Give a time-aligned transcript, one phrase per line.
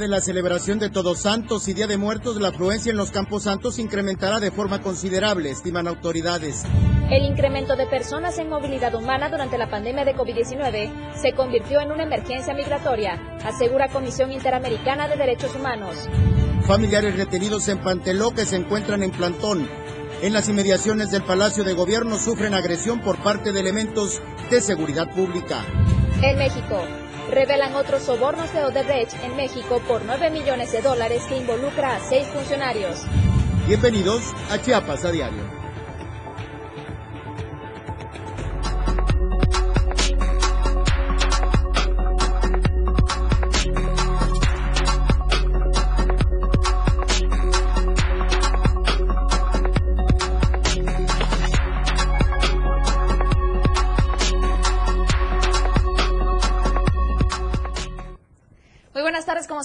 [0.00, 3.42] de la celebración de Todos Santos y Día de Muertos, la afluencia en los Campos
[3.42, 6.64] Santos incrementará de forma considerable, estiman autoridades.
[7.10, 11.92] El incremento de personas en movilidad humana durante la pandemia de COVID-19 se convirtió en
[11.92, 16.08] una emergencia migratoria, asegura Comisión Interamericana de Derechos Humanos.
[16.62, 19.68] Familiares retenidos en Panteló que se encuentran en plantón.
[20.22, 25.10] En las inmediaciones del Palacio de Gobierno sufren agresión por parte de elementos de seguridad
[25.14, 25.62] pública.
[26.22, 26.84] En México,
[27.30, 32.00] revelan otros sobornos de Odebrecht en México por 9 millones de dólares que involucra a
[32.00, 33.02] seis funcionarios.
[33.66, 35.59] Bienvenidos a Chiapas a Diario.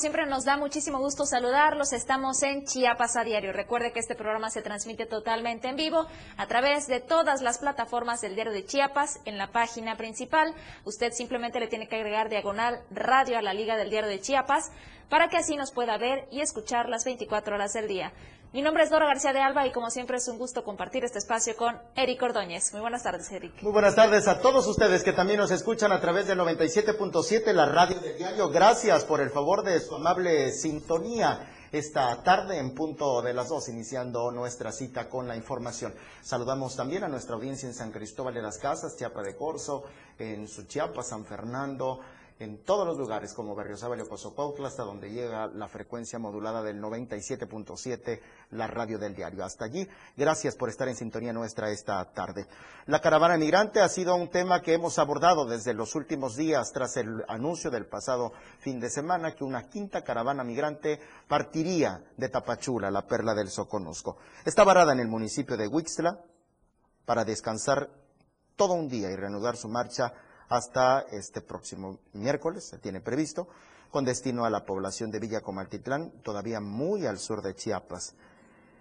[0.06, 1.92] Siempre nos da muchísimo gusto saludarlos.
[1.92, 3.52] Estamos en Chiapas a diario.
[3.52, 6.06] Recuerde que este programa se transmite totalmente en vivo
[6.38, 10.54] a través de todas las plataformas del diario de Chiapas en la página principal.
[10.84, 14.72] Usted simplemente le tiene que agregar diagonal radio a la liga del diario de Chiapas
[15.10, 18.14] para que así nos pueda ver y escuchar las 24 horas del día.
[18.56, 21.18] Mi nombre es Dora García de Alba y como siempre es un gusto compartir este
[21.18, 22.72] espacio con Eric Ordóñez.
[22.72, 23.62] Muy buenas tardes, Eric.
[23.62, 27.66] Muy buenas tardes a todos ustedes que también nos escuchan a través del 97.7, la
[27.66, 28.50] radio del diario.
[28.50, 33.68] Gracias por el favor de su amable sintonía esta tarde en punto de las dos,
[33.68, 35.94] iniciando nuestra cita con la información.
[36.22, 39.84] Saludamos también a nuestra audiencia en San Cristóbal de las Casas, Chiapa de Corzo,
[40.18, 42.00] en Suchiapa, San Fernando,
[42.38, 46.82] en todos los lugares como Berriozábal y Ocosopautla, hasta donde llega la frecuencia modulada del
[46.82, 48.20] 97.7,
[48.52, 49.46] la radio del diario.
[49.46, 52.46] Hasta allí, gracias por estar en sintonía nuestra esta tarde.
[52.88, 56.98] La caravana migrante ha sido un tema que hemos abordado desde los últimos días tras
[56.98, 61.00] el anuncio del pasado fin de semana que una quinta caravana migrante
[61.30, 64.18] partiría de Tapachula, la perla del Soconusco.
[64.44, 66.20] Está varada en el municipio de Huixtla
[67.06, 67.90] para descansar
[68.58, 70.14] todo un día y reanudar su marcha
[70.50, 73.48] hasta este próximo miércoles, se tiene previsto,
[73.92, 78.16] con destino a la población de Villa Comaltitlán, todavía muy al sur de Chiapas.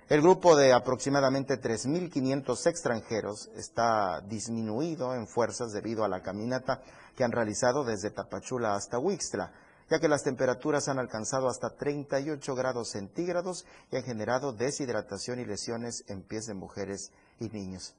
[0.09, 6.83] El grupo de aproximadamente 3.500 extranjeros está disminuido en fuerzas debido a la caminata
[7.17, 9.53] que han realizado desde Tapachula hasta Huixtla,
[9.89, 15.47] ya que las temperaturas han alcanzado hasta 38 grados centígrados y han generado deshidratación y
[15.47, 17.95] lesiones en pies de mujeres y niños.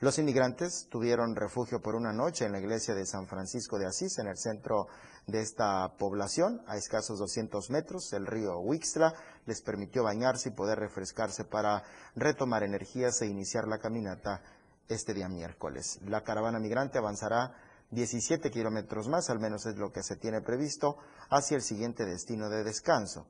[0.00, 4.18] Los inmigrantes tuvieron refugio por una noche en la iglesia de San Francisco de Asís,
[4.18, 4.88] en el centro
[5.26, 8.10] de esta población, a escasos 200 metros.
[8.14, 9.12] El río Huixtla
[9.44, 11.82] les permitió bañarse y poder refrescarse para
[12.16, 14.42] retomar energías e iniciar la caminata
[14.88, 15.98] este día miércoles.
[16.06, 17.54] La caravana migrante avanzará
[17.90, 20.96] 17 kilómetros más, al menos es lo que se tiene previsto,
[21.28, 23.26] hacia el siguiente destino de descanso.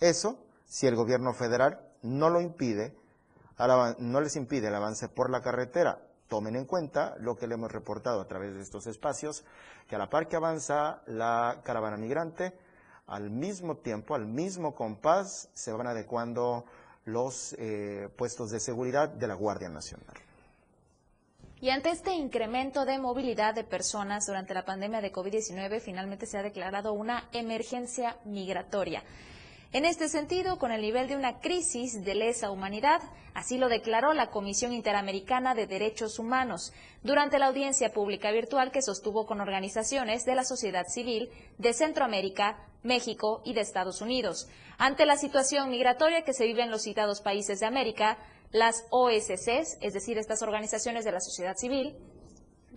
[0.00, 2.96] Eso, si el gobierno federal no lo impide,
[3.98, 6.02] no les impide el avance por la carretera.
[6.28, 9.44] Tomen en cuenta lo que le hemos reportado a través de estos espacios,
[9.88, 12.52] que a la par que avanza la caravana migrante,
[13.06, 16.64] al mismo tiempo, al mismo compás, se van adecuando
[17.04, 20.16] los eh, puestos de seguridad de la Guardia Nacional.
[21.60, 26.36] Y ante este incremento de movilidad de personas durante la pandemia de COVID-19, finalmente se
[26.36, 29.02] ha declarado una emergencia migratoria.
[29.76, 33.02] En este sentido, con el nivel de una crisis de lesa humanidad,
[33.34, 36.72] así lo declaró la Comisión Interamericana de Derechos Humanos
[37.02, 41.28] durante la audiencia pública virtual que sostuvo con organizaciones de la sociedad civil
[41.58, 44.48] de Centroamérica, México y de Estados Unidos.
[44.78, 48.16] Ante la situación migratoria que se vive en los citados países de América,
[48.52, 51.98] las OSCs, es decir, estas organizaciones de la sociedad civil,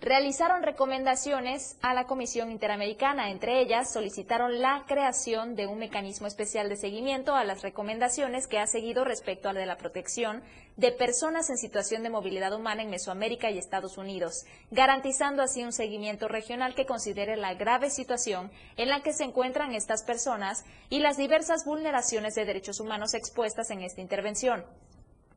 [0.00, 3.30] realizaron recomendaciones a la Comisión Interamericana.
[3.30, 8.58] Entre ellas, solicitaron la creación de un mecanismo especial de seguimiento a las recomendaciones que
[8.58, 10.42] ha seguido respecto a la de la protección
[10.78, 15.72] de personas en situación de movilidad humana en Mesoamérica y Estados Unidos, garantizando así un
[15.72, 21.00] seguimiento regional que considere la grave situación en la que se encuentran estas personas y
[21.00, 24.64] las diversas vulneraciones de derechos humanos expuestas en esta intervención.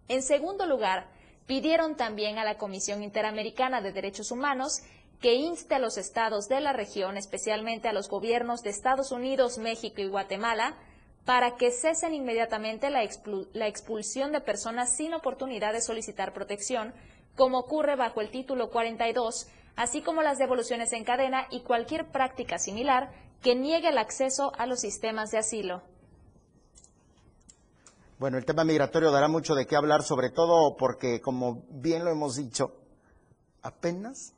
[0.08, 1.08] En segundo lugar,
[1.46, 4.82] Pidieron también a la Comisión Interamericana de Derechos Humanos
[5.20, 9.58] que inste a los estados de la región, especialmente a los gobiernos de Estados Unidos,
[9.58, 10.76] México y Guatemala,
[11.26, 16.94] para que cesen inmediatamente la, expulsión de personas sin oportunidad de solicitar protección,
[17.36, 19.48] como ocurre bajo el título 42,
[19.78, 23.12] así como las devoluciones en cadena y cualquier práctica similar
[23.42, 25.82] que niegue el acceso a los sistemas de asilo.
[28.24, 32.12] Bueno, el tema migratorio dará mucho de qué hablar, sobre todo porque, como bien lo
[32.12, 32.74] hemos dicho,
[33.62, 34.34] apenas,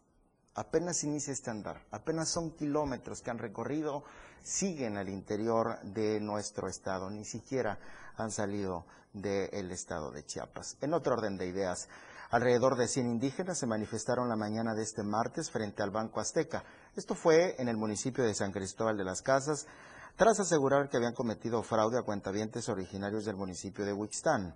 [0.56, 4.04] apenas inicia este andar, apenas son kilómetros que han recorrido,
[4.42, 7.78] siguen al interior de nuestro estado, ni siquiera
[8.18, 10.78] han salido del estado de Chiapas.
[10.82, 11.88] En otro orden de ideas,
[12.32, 16.64] alrededor de 100 indígenas se manifestaron la mañana de este martes frente al Banco Azteca.
[16.96, 19.68] Esto fue en el municipio de San Cristóbal de las Casas,
[20.16, 24.56] tras asegurar que habían cometido fraude a cuentavientes originarios del municipio de Huixtán.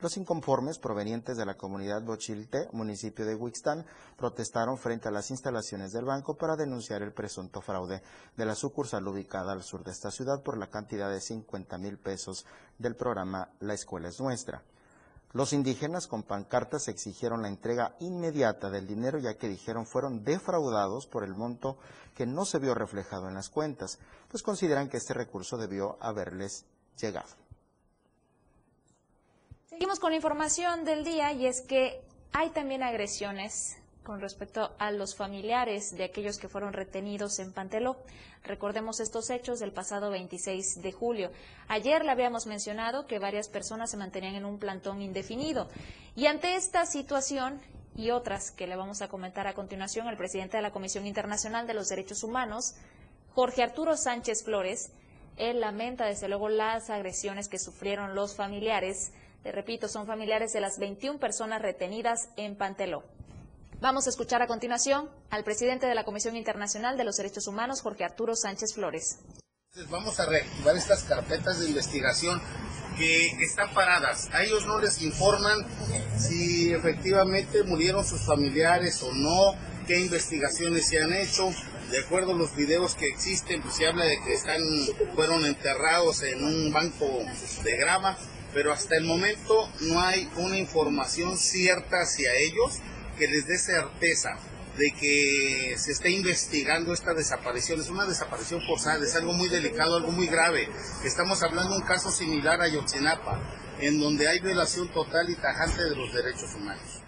[0.00, 3.84] Los inconformes provenientes de la comunidad Bochilte, municipio de Huixtán,
[4.16, 8.02] protestaron frente a las instalaciones del banco para denunciar el presunto fraude
[8.36, 11.98] de la sucursal ubicada al sur de esta ciudad por la cantidad de 50 mil
[11.98, 12.46] pesos
[12.78, 14.62] del programa La Escuela es Nuestra.
[15.32, 21.06] Los indígenas con pancartas exigieron la entrega inmediata del dinero ya que dijeron fueron defraudados
[21.06, 21.78] por el monto
[22.16, 26.64] que no se vio reflejado en las cuentas, pues consideran que este recurso debió haberles
[27.00, 27.28] llegado.
[29.68, 32.02] Seguimos con la información del día y es que
[32.32, 37.96] hay también agresiones con respecto a los familiares de aquellos que fueron retenidos en Panteló.
[38.44, 41.30] Recordemos estos hechos del pasado 26 de julio.
[41.68, 45.68] Ayer le habíamos mencionado que varias personas se mantenían en un plantón indefinido
[46.16, 47.60] y ante esta situación
[47.96, 51.66] y otras que le vamos a comentar a continuación, el presidente de la Comisión Internacional
[51.66, 52.74] de los Derechos Humanos,
[53.34, 54.92] Jorge Arturo Sánchez Flores,
[55.36, 59.12] él lamenta desde luego las agresiones que sufrieron los familiares
[59.42, 63.02] te repito, son familiares de las 21 personas retenidas en Panteló.
[63.80, 67.80] Vamos a escuchar a continuación al presidente de la Comisión Internacional de los Derechos Humanos,
[67.80, 69.20] Jorge Arturo Sánchez Flores.
[69.88, 72.42] Vamos a reactivar estas carpetas de investigación
[72.98, 74.28] que están paradas.
[74.34, 75.64] A ellos no les informan
[76.18, 79.54] si efectivamente murieron sus familiares o no,
[79.86, 81.48] qué investigaciones se han hecho.
[81.90, 84.60] De acuerdo a los videos que existen, pues se habla de que están,
[85.14, 87.06] fueron enterrados en un banco
[87.64, 88.18] de grava
[88.52, 92.80] pero hasta el momento no hay una información cierta hacia ellos
[93.20, 94.30] que les dé certeza
[94.78, 97.78] de que se está investigando esta desaparición.
[97.78, 100.70] Es una desaparición forzada, es algo muy delicado, algo muy grave.
[101.04, 103.38] Estamos hablando de un caso similar a Yotzinapa,
[103.78, 107.02] en donde hay violación total y tajante de los derechos humanos.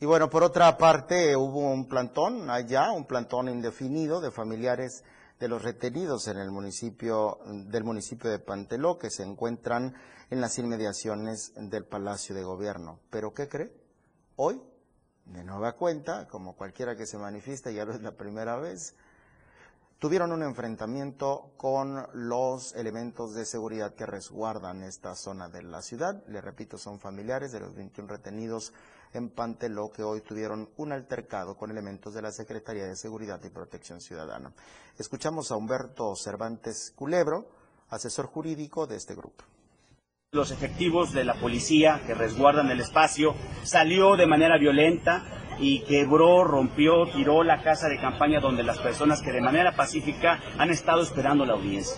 [0.00, 5.04] Y bueno, por otra parte, hubo un plantón allá, un plantón indefinido de familiares
[5.44, 9.94] de los retenidos en el municipio del municipio de Panteló que se encuentran
[10.30, 13.00] en las inmediaciones del Palacio de Gobierno.
[13.10, 13.70] Pero ¿qué cree?
[14.36, 14.58] Hoy,
[15.26, 18.94] de nueva cuenta, como cualquiera que se manifiesta, ya no es la primera vez,
[19.98, 26.24] tuvieron un enfrentamiento con los elementos de seguridad que resguardan esta zona de la ciudad.
[26.26, 28.72] Le repito, son familiares de los 21 retenidos
[29.18, 33.50] en Panteló que hoy tuvieron un altercado con elementos de la Secretaría de Seguridad y
[33.50, 34.52] Protección Ciudadana.
[34.98, 37.48] Escuchamos a Humberto Cervantes Culebro,
[37.88, 39.44] asesor jurídico de este grupo
[40.34, 45.22] los efectivos de la policía que resguardan el espacio salió de manera violenta
[45.60, 50.40] y quebró, rompió, tiró la casa de campaña donde las personas que de manera pacífica
[50.58, 51.96] han estado esperando la audiencia.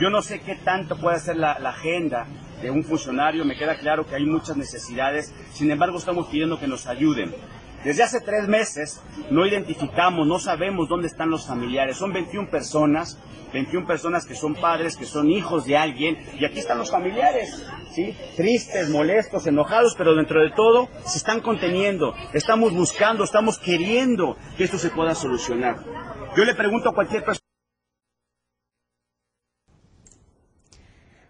[0.00, 2.26] Yo no sé qué tanto puede ser la, la agenda
[2.62, 6.66] de un funcionario, me queda claro que hay muchas necesidades, sin embargo estamos pidiendo que
[6.66, 7.34] nos ayuden.
[7.84, 9.00] Desde hace tres meses
[9.30, 11.96] no identificamos, no sabemos dónde están los familiares.
[11.96, 13.18] Son 21 personas,
[13.52, 17.64] 21 personas que son padres, que son hijos de alguien, y aquí están los familiares,
[17.92, 18.16] ¿sí?
[18.36, 22.14] Tristes, molestos, enojados, pero dentro de todo se están conteniendo.
[22.32, 25.76] Estamos buscando, estamos queriendo que esto se pueda solucionar.
[26.36, 27.47] Yo le pregunto a cualquier persona.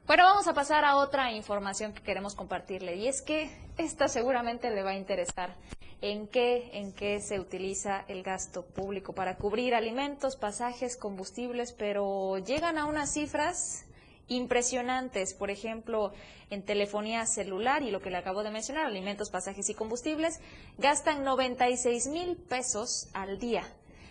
[0.08, 4.70] Bueno, vamos a pasar a otra información que queremos compartirle y es que esta seguramente
[4.70, 5.54] le va a interesar.
[6.00, 12.38] ¿En qué, en qué se utiliza el gasto público para cubrir alimentos, pasajes, combustibles, pero
[12.38, 13.84] llegan a unas cifras
[14.28, 16.14] impresionantes, por ejemplo,
[16.48, 20.40] en telefonía celular y lo que le acabo de mencionar, alimentos, pasajes y combustibles,
[20.78, 23.70] gastan 96 mil pesos al día.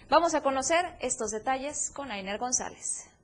[0.10, 3.17] Vamos a conocer estos detalles con Ainer González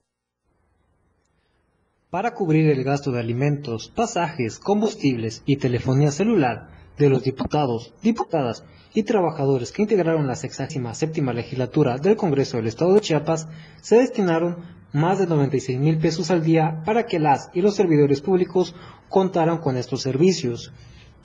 [2.14, 8.64] para cubrir el gasto de alimentos, pasajes, combustibles y telefonía celular de los diputados, diputadas
[8.94, 13.48] y trabajadores que integraron la 67 legislatura del Congreso del Estado de Chiapas,
[13.82, 14.58] se destinaron
[14.92, 18.76] más de 96 mil pesos al día para que las y los servidores públicos
[19.10, 20.72] contaran con estos servicios.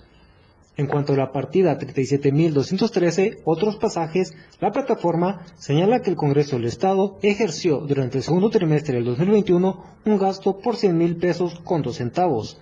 [0.77, 6.65] En cuanto a la partida 37.213, otros pasajes, la plataforma señala que el Congreso del
[6.65, 11.97] Estado ejerció durante el segundo trimestre del 2021 un gasto por 100.000 pesos con 2
[11.97, 12.61] centavos.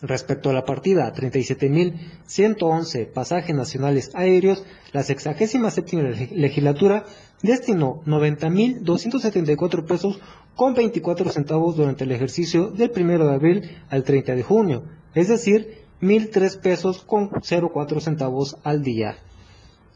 [0.00, 4.62] Respecto a la partida 37.111 pasajes nacionales aéreos,
[4.92, 7.04] la 67 legislatura
[7.42, 10.20] destinó 90.274 pesos
[10.54, 15.26] con 24 centavos durante el ejercicio del 1 de abril al 30 de junio, es
[15.26, 19.16] decir, 1.003 pesos con 04 centavos al día.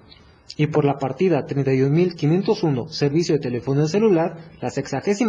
[0.57, 5.27] Y por la partida 31.501 Servicio de Telefonía Celular, la 67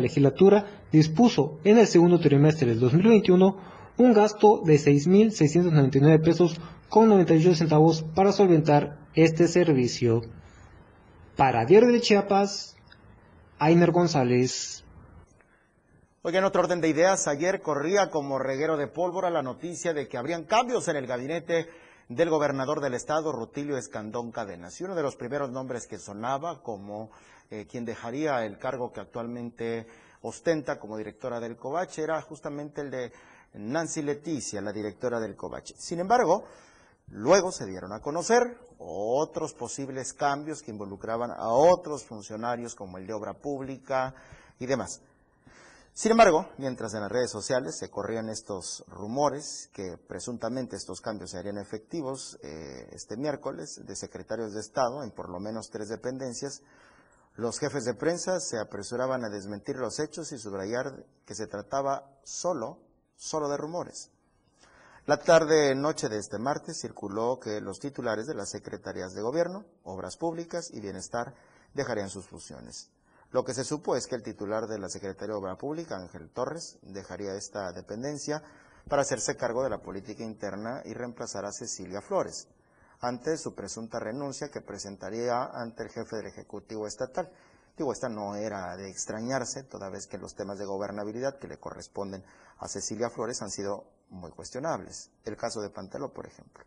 [0.00, 7.56] legislatura dispuso en el segundo trimestre del 2021 un gasto de 6.699 pesos con 98
[7.56, 10.22] centavos para solventar este servicio.
[11.36, 12.76] Para Diario de Chiapas,
[13.58, 14.84] Ainer González.
[16.22, 20.06] Oiga, en otro orden de ideas, ayer corría como reguero de pólvora la noticia de
[20.06, 21.68] que habrían cambios en el gabinete
[22.08, 24.80] del gobernador del estado, Rutilio Escandón Cadenas.
[24.80, 27.10] Y uno de los primeros nombres que sonaba como
[27.50, 29.86] eh, quien dejaría el cargo que actualmente
[30.22, 33.12] ostenta como directora del COVACH era justamente el de
[33.54, 35.74] Nancy Leticia, la directora del COVACH.
[35.76, 36.44] Sin embargo,
[37.08, 43.06] luego se dieron a conocer otros posibles cambios que involucraban a otros funcionarios como el
[43.06, 44.14] de obra pública
[44.58, 45.00] y demás.
[45.98, 51.32] Sin embargo, mientras en las redes sociales se corrían estos rumores que presuntamente estos cambios
[51.32, 55.88] se harían efectivos eh, este miércoles de secretarios de Estado en por lo menos tres
[55.88, 56.62] dependencias,
[57.34, 62.08] los jefes de prensa se apresuraban a desmentir los hechos y subrayar que se trataba
[62.22, 62.78] solo,
[63.18, 64.10] solo de rumores.
[65.04, 70.16] La tarde-noche de este martes circuló que los titulares de las secretarías de Gobierno, Obras
[70.16, 71.34] Públicas y Bienestar
[71.74, 72.90] dejarían sus funciones.
[73.30, 76.30] Lo que se supo es que el titular de la Secretaría de Obra Pública, Ángel
[76.30, 78.42] Torres, dejaría esta dependencia
[78.88, 82.48] para hacerse cargo de la política interna y reemplazar a Cecilia Flores,
[83.00, 87.30] ante su presunta renuncia que presentaría ante el jefe del Ejecutivo Estatal.
[87.78, 91.58] Digo, esta no era de extrañarse, toda vez que los temas de gobernabilidad que le
[91.58, 92.24] corresponden
[92.58, 95.12] a Cecilia Flores han sido muy cuestionables.
[95.24, 96.64] El caso de Pantelo, por ejemplo.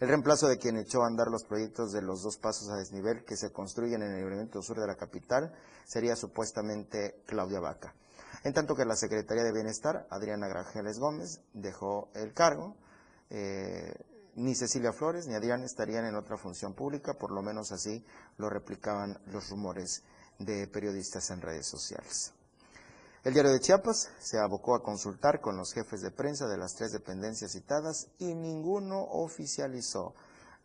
[0.00, 3.24] El reemplazo de quien echó a andar los proyectos de los dos pasos a desnivel
[3.24, 7.94] que se construyen en el libramiento sur de la capital sería supuestamente Claudia Vaca.
[8.42, 12.74] En tanto que la Secretaría de Bienestar, Adriana Grangeles Gómez, dejó el cargo.
[13.30, 13.94] Eh,
[14.34, 18.04] ni Cecilia Flores ni Adrián estarían en otra función pública, por lo menos así
[18.38, 20.02] lo replicaban los rumores
[20.44, 22.32] de periodistas en redes sociales.
[23.24, 26.74] El diario de Chiapas se abocó a consultar con los jefes de prensa de las
[26.74, 30.14] tres dependencias citadas y ninguno oficializó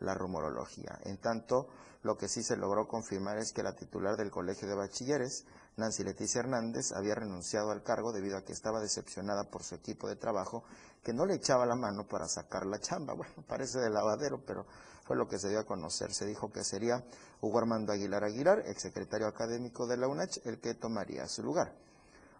[0.00, 0.98] la rumorología.
[1.04, 1.68] En tanto,
[2.02, 5.44] lo que sí se logró confirmar es que la titular del Colegio de Bachilleres,
[5.76, 10.08] Nancy Leticia Hernández, había renunciado al cargo debido a que estaba decepcionada por su equipo
[10.08, 10.64] de trabajo,
[11.02, 13.14] que no le echaba la mano para sacar la chamba.
[13.16, 14.66] Bueno, parece de lavadero, pero
[15.08, 16.12] fue lo que se dio a conocer.
[16.12, 17.02] Se dijo que sería
[17.40, 21.74] Hugo Armando Aguilar Aguilar, exsecretario académico de la UNACH, el que tomaría su lugar.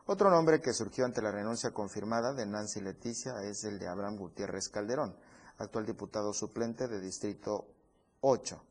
[0.04, 4.18] Otro nombre que surgió ante la renuncia confirmada de Nancy Leticia es el de Abraham
[4.18, 5.16] Gutiérrez Calderón,
[5.56, 7.68] actual diputado suplente de Distrito
[8.20, 8.62] 8.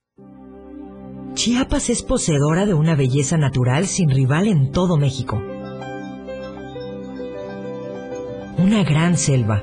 [1.34, 5.42] Chiapas es poseedora de una belleza natural sin rival en todo México.
[8.58, 9.62] Una gran selva,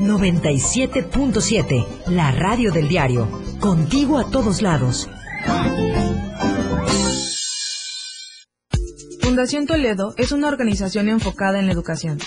[0.00, 3.28] 97.7, la radio del diario.
[3.60, 5.08] Contigo a todos lados.
[9.20, 12.18] Fundación Toledo es una organización enfocada en la educación.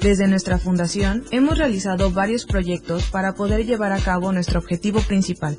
[0.00, 5.58] Desde nuestra fundación hemos realizado varios proyectos para poder llevar a cabo nuestro objetivo principal,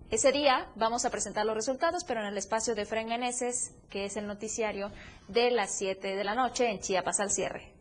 [0.09, 4.17] Ese día vamos a presentar los resultados, pero en el espacio de Frenganeses, que es
[4.17, 4.91] el noticiario
[5.27, 7.72] de las 7 de la noche en Chiapas al cierre.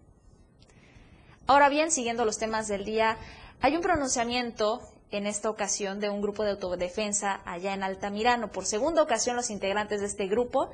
[1.47, 3.17] Ahora bien, siguiendo los temas del día,
[3.61, 8.51] hay un pronunciamiento en esta ocasión de un grupo de autodefensa allá en Altamirano.
[8.51, 10.71] Por segunda ocasión, los integrantes de este grupo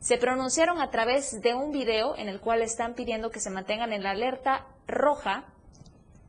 [0.00, 3.92] se pronunciaron a través de un video en el cual están pidiendo que se mantengan
[3.92, 5.44] en la alerta roja,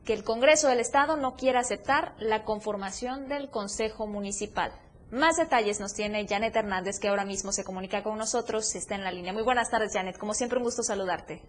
[0.04, 4.72] que el Congreso del Estado no quiera aceptar la conformación del Consejo Municipal.
[5.10, 9.04] Más detalles nos tiene Janet Hernández, que ahora mismo se comunica con nosotros, está en
[9.04, 9.32] la línea.
[9.32, 10.18] Muy buenas tardes, Janet.
[10.18, 11.42] Como siempre, un gusto saludarte.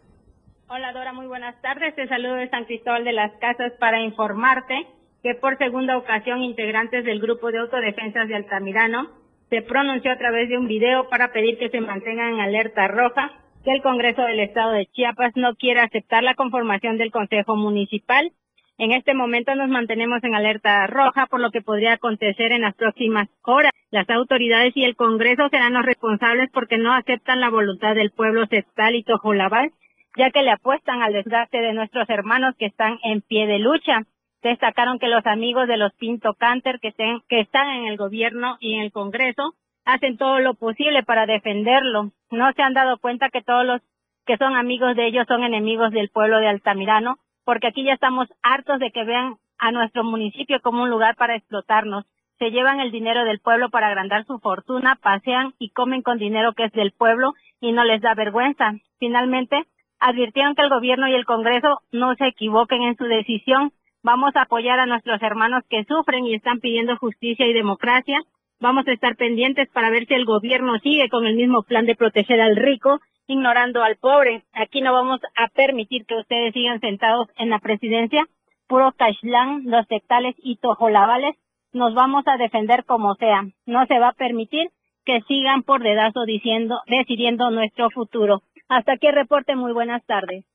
[0.69, 1.95] Hola Dora, muy buenas tardes.
[1.95, 4.85] Te saludo de San Cristóbal de las Casas para informarte
[5.23, 9.07] que por segunda ocasión integrantes del grupo de autodefensas de Altamirano
[9.49, 13.31] se pronunció a través de un video para pedir que se mantengan en alerta roja,
[13.63, 18.33] que el Congreso del Estado de Chiapas no quiere aceptar la conformación del Consejo Municipal.
[18.77, 22.75] En este momento nos mantenemos en alerta roja por lo que podría acontecer en las
[22.75, 23.71] próximas horas.
[23.89, 28.45] Las autoridades y el Congreso serán los responsables porque no aceptan la voluntad del pueblo
[28.47, 29.71] sectal y tojolabal
[30.17, 34.01] ya que le apuestan al desgaste de nuestros hermanos que están en pie de lucha.
[34.41, 36.91] Destacaron que los amigos de los Pinto Canter que,
[37.29, 39.53] que están en el gobierno y en el Congreso
[39.85, 42.11] hacen todo lo posible para defenderlo.
[42.31, 43.81] No se han dado cuenta que todos los
[44.25, 48.27] que son amigos de ellos son enemigos del pueblo de Altamirano, porque aquí ya estamos
[48.41, 52.05] hartos de que vean a nuestro municipio como un lugar para explotarnos.
[52.39, 56.53] se llevan el dinero del pueblo para agrandar su fortuna, pasean y comen con dinero
[56.53, 58.73] que es del pueblo y no les da vergüenza.
[58.99, 59.65] Finalmente,
[59.99, 63.71] advirtieron que el gobierno y el Congreso no se equivoquen en su decisión.
[64.03, 68.19] Vamos a apoyar a nuestros hermanos que sufren y están pidiendo justicia y democracia.
[68.59, 71.95] Vamos a estar pendientes para ver si el gobierno sigue con el mismo plan de
[71.95, 74.43] proteger al rico, ignorando al pobre.
[74.53, 78.25] Aquí no vamos a permitir que ustedes sigan sentados en la presidencia,
[78.67, 81.35] puro cashlán, los sectales y tojolabales.
[81.73, 83.43] Nos vamos a defender como sea.
[83.65, 84.69] No se va a permitir
[85.05, 88.41] que sigan por dedazo diciendo, decidiendo nuestro futuro.
[88.69, 89.55] Hasta aquí el reporte.
[89.55, 90.45] Muy buenas tardes.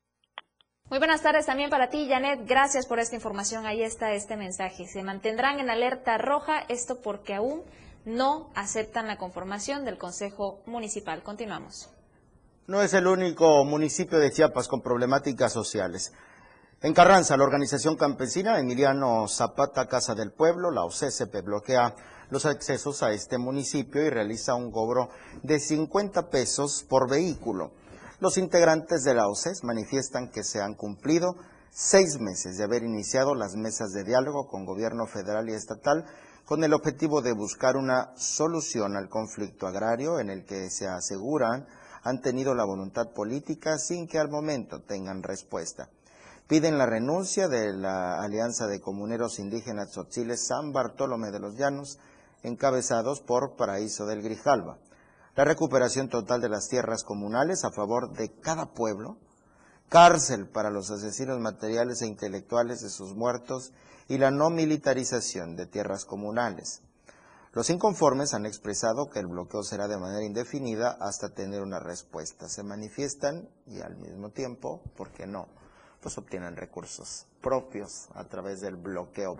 [0.91, 2.41] Muy buenas tardes también para ti, Janet.
[2.47, 3.65] Gracias por esta información.
[3.65, 4.87] Ahí está este mensaje.
[4.87, 7.63] Se mantendrán en alerta roja, esto porque aún
[8.05, 11.23] no aceptan la conformación del Consejo Municipal.
[11.23, 11.89] Continuamos.
[12.67, 16.13] No es el único municipio de Chiapas con problemáticas sociales.
[16.83, 21.95] En Carranza, la organización campesina Emiliano Zapata Casa del Pueblo, la OCSP, bloquea
[22.29, 25.09] los accesos a este municipio y realiza un cobro
[25.43, 27.73] de 50 pesos por vehículo.
[28.23, 31.35] Los integrantes de la OCES manifiestan que se han cumplido
[31.73, 36.05] seis meses de haber iniciado las mesas de diálogo con gobierno federal y estatal
[36.45, 41.67] con el objetivo de buscar una solución al conflicto agrario en el que se aseguran
[42.05, 45.89] han tenido la voluntad política sin que al momento tengan respuesta.
[46.47, 51.99] Piden la renuncia de la Alianza de Comuneros Indígenas Tzotziles San Bartolomé de los Llanos,
[52.45, 54.79] encabezados por Paraíso del Grijalva
[55.35, 59.17] la recuperación total de las tierras comunales a favor de cada pueblo,
[59.89, 63.73] cárcel para los asesinos materiales e intelectuales de sus muertos
[64.09, 66.83] y la no militarización de tierras comunales.
[67.55, 72.49] Los inconformes han expresado que el bloqueo será de manera indefinida hasta tener una respuesta.
[72.49, 75.49] Se manifiestan y al mismo tiempo, ¿por qué no?
[76.01, 79.37] Pues obtienen recursos propios a través del bloqueo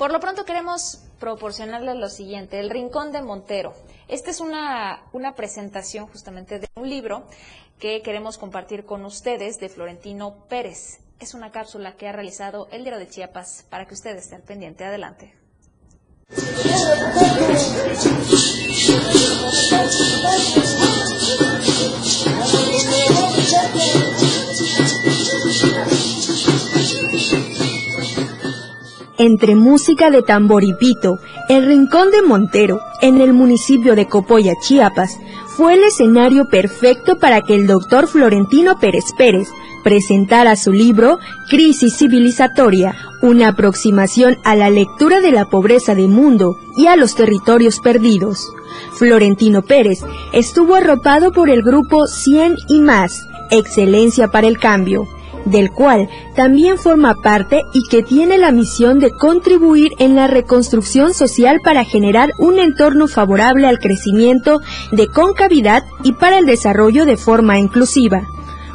[0.00, 3.74] Por lo pronto queremos proporcionarles lo siguiente, El Rincón de Montero.
[4.08, 7.26] Esta es una, una presentación justamente de un libro
[7.78, 11.00] que queremos compartir con ustedes de Florentino Pérez.
[11.18, 14.86] Es una cápsula que ha realizado el Diario de Chiapas para que ustedes estén pendientes.
[14.86, 15.34] Adelante.
[29.20, 31.18] entre música de tamboripito,
[31.50, 37.42] el Rincón de Montero, en el municipio de Copoya, Chiapas, fue el escenario perfecto para
[37.42, 39.48] que el doctor Florentino Pérez Pérez
[39.84, 41.18] presentara su libro
[41.50, 47.14] Crisis Civilizatoria, una aproximación a la lectura de la pobreza del mundo y a los
[47.14, 48.50] territorios perdidos.
[48.92, 49.98] Florentino Pérez
[50.32, 55.06] estuvo arropado por el grupo 100 y más, Excelencia para el Cambio,
[55.44, 61.14] del cual también forma parte y que tiene la misión de contribuir en la reconstrucción
[61.14, 64.60] social para generar un entorno favorable al crecimiento
[64.92, 68.22] de concavidad y para el desarrollo de forma inclusiva.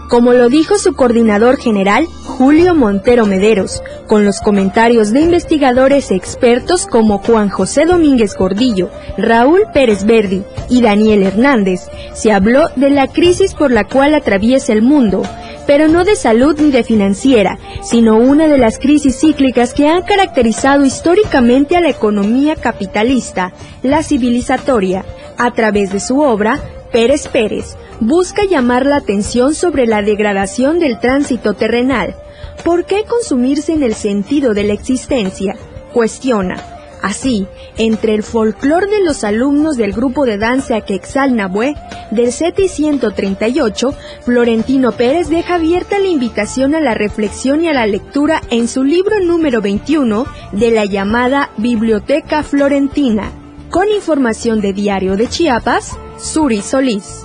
[0.09, 6.85] Como lo dijo su coordinador general, Julio Montero Mederos, con los comentarios de investigadores expertos
[6.85, 11.81] como Juan José Domínguez Gordillo, Raúl Pérez Verdi y Daniel Hernández,
[12.13, 15.23] se habló de la crisis por la cual atraviesa el mundo
[15.67, 20.03] pero no de salud ni de financiera, sino una de las crisis cíclicas que han
[20.03, 25.05] caracterizado históricamente a la economía capitalista, la civilizatoria.
[25.37, 26.61] A través de su obra,
[26.95, 32.15] Pérez Pérez busca llamar la atención sobre la degradación del tránsito terrenal.
[32.63, 35.57] ¿Por qué consumirse en el sentido de la existencia?
[35.91, 36.55] Cuestiona.
[37.01, 41.75] Así, entre el folclor de los alumnos del grupo de danza Quexal Nabué
[42.11, 47.87] del CETI 138, Florentino Pérez deja abierta la invitación a la reflexión y a la
[47.87, 53.33] lectura en su libro número 21 de la llamada Biblioteca Florentina.
[53.69, 57.23] Con información de Diario de Chiapas, Suri Solís.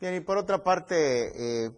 [0.00, 1.70] Bien, y por otra parte, eh,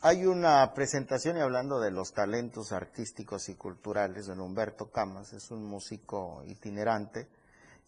[0.00, 5.50] hay una presentación y hablando de los talentos artísticos y culturales de Humberto Camas, es
[5.50, 7.28] un músico itinerante,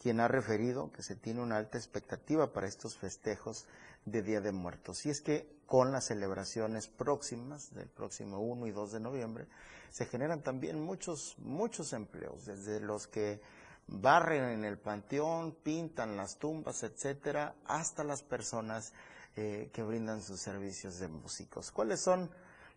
[0.01, 3.66] quien ha referido que se tiene una alta expectativa para estos festejos
[4.05, 5.07] de Día de Muertos.
[5.07, 9.47] Y es que con las celebraciones próximas, del próximo 1 y 2 de noviembre,
[9.94, 13.40] se generan también muchos, muchos empleos, desde los que
[13.87, 18.92] barren en el panteón, pintan las tumbas, etcétera, hasta las personas
[19.37, 21.70] eh, que brindan sus servicios de músicos.
[21.70, 22.28] ¿Cuáles son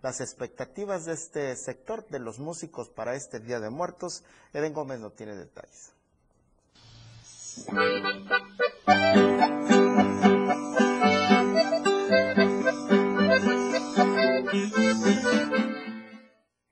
[0.03, 4.23] las expectativas de este sector de los músicos para este Día de Muertos?
[4.53, 5.93] Eden Gómez no tiene detalles.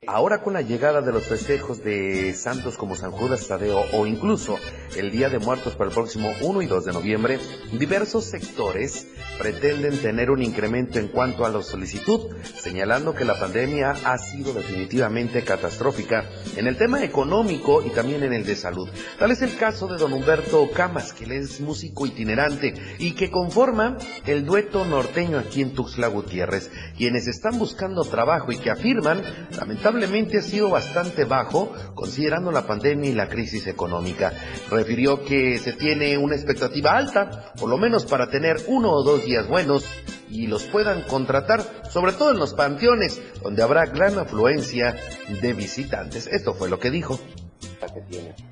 [0.08, 4.56] Ahora con la llegada de los festejos de santos como San Judas Tadeo o incluso
[4.94, 7.40] el Día de Muertos para el próximo 1 y 2 de noviembre,
[7.72, 13.96] diversos sectores pretenden tener un incremento en cuanto a la solicitud, señalando que la pandemia
[14.04, 16.24] ha sido definitivamente catastrófica
[16.56, 18.88] en el tema económico y también en el de salud.
[19.18, 23.98] Tal es el caso de don Humberto Camas, que es músico itinerante y que conforma
[24.24, 29.95] el dueto norteño aquí en Tuxtla Gutiérrez, quienes están buscando trabajo y que afirman, lamentablemente
[30.04, 34.32] ha sido bastante bajo considerando la pandemia y la crisis económica.
[34.70, 39.24] Refirió que se tiene una expectativa alta, por lo menos para tener uno o dos
[39.24, 39.84] días buenos
[40.28, 44.96] y los puedan contratar, sobre todo en los panteones, donde habrá gran afluencia
[45.40, 46.26] de visitantes.
[46.26, 47.18] Esto fue lo que dijo.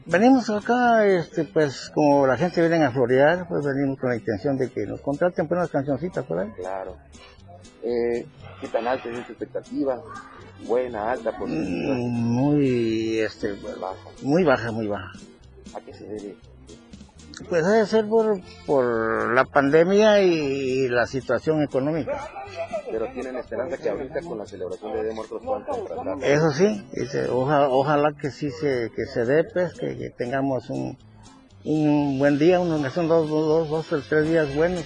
[0.06, 4.56] Venimos acá, este, pues como la gente viene a florear, pues venimos con la intención
[4.56, 6.50] de que nos contraten por unas cancioncitas por ahí.
[6.56, 6.96] Claro.
[7.82, 8.26] Eh,
[8.60, 10.00] ¿Qué tan alta es esta expectativa?
[10.60, 11.94] ¿Buena, alta, positiva?
[11.94, 13.96] Mm, Muy, este, baja.
[14.22, 15.10] muy baja, muy baja.
[15.74, 16.36] ¿A qué se debe?
[17.48, 22.28] Pues debe ser por, por la pandemia y la situación económica.
[22.90, 26.18] Pero tienen esperanza que ahorita con la celebración de Día Muertos puedan contratar.
[26.22, 30.70] Eso sí, dice, oja- ojalá que sí se, que se dé, pues, que, que tengamos
[30.70, 30.96] un,
[31.64, 34.84] un buen día, uno que son dos, dos, dos, dos, tres días buenos.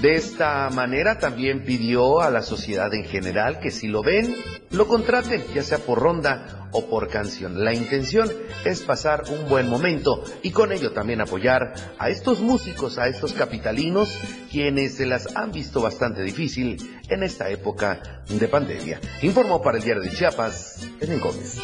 [0.00, 4.32] De esta manera también pidió a la sociedad en general que si lo ven,
[4.70, 7.64] lo contraten, ya sea por ronda o por canción.
[7.64, 8.30] La intención
[8.64, 13.32] es pasar un buen momento y con ello también apoyar a estos músicos, a estos
[13.32, 14.16] capitalinos,
[14.52, 19.00] quienes se las han visto bastante difícil en esta época de pandemia.
[19.22, 21.58] Informó para el diario de Chiapas, Edwin Gómez.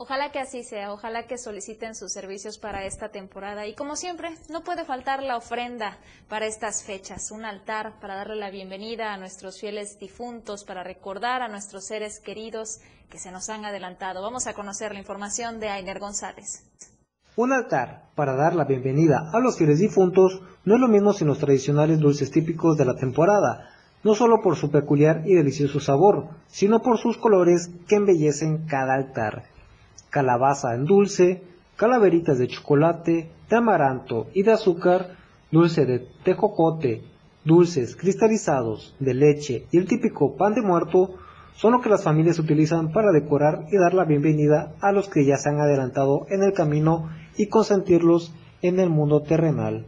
[0.00, 3.66] Ojalá que así sea, ojalá que soliciten sus servicios para esta temporada.
[3.66, 8.36] Y como siempre, no puede faltar la ofrenda para estas fechas, un altar para darle
[8.36, 12.78] la bienvenida a nuestros fieles difuntos, para recordar a nuestros seres queridos
[13.10, 14.22] que se nos han adelantado.
[14.22, 16.62] Vamos a conocer la información de Ainer González.
[17.34, 21.26] Un altar para dar la bienvenida a los fieles difuntos no es lo mismo sin
[21.26, 23.70] los tradicionales dulces típicos de la temporada,
[24.04, 28.94] no solo por su peculiar y delicioso sabor, sino por sus colores que embellecen cada
[28.94, 29.57] altar.
[30.10, 31.42] Calabaza en dulce,
[31.76, 35.16] calaveritas de chocolate, de amaranto y de azúcar,
[35.50, 37.02] dulce de tejocote,
[37.44, 41.14] dulces cristalizados de leche y el típico pan de muerto
[41.54, 45.24] son lo que las familias utilizan para decorar y dar la bienvenida a los que
[45.24, 49.86] ya se han adelantado en el camino y consentirlos en el mundo terrenal.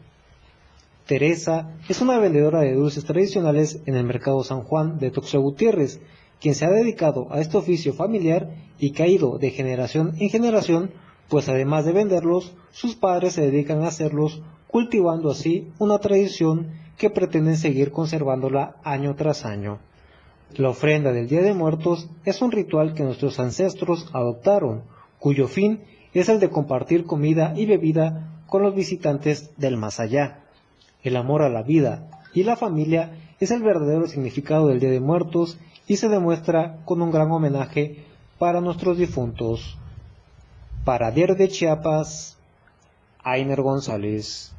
[1.06, 6.00] Teresa es una vendedora de dulces tradicionales en el mercado San Juan de Tuxtla Gutiérrez,
[6.40, 10.30] quien se ha dedicado a este oficio familiar y que ha ido de generación en
[10.30, 10.90] generación,
[11.28, 17.10] pues además de venderlos, sus padres se dedican a hacerlos, cultivando así una tradición que
[17.10, 19.78] pretenden seguir conservándola año tras año.
[20.56, 24.82] La ofrenda del Día de Muertos es un ritual que nuestros ancestros adoptaron,
[25.18, 25.80] cuyo fin
[26.12, 30.44] es el de compartir comida y bebida con los visitantes del más allá.
[31.02, 35.00] El amor a la vida y la familia es el verdadero significado del Día de
[35.00, 35.58] Muertos
[35.90, 38.06] y se demuestra con un gran homenaje
[38.38, 39.76] para nuestros difuntos.
[40.84, 42.36] Para Diario de Chiapas,
[43.24, 44.52] Ainer González.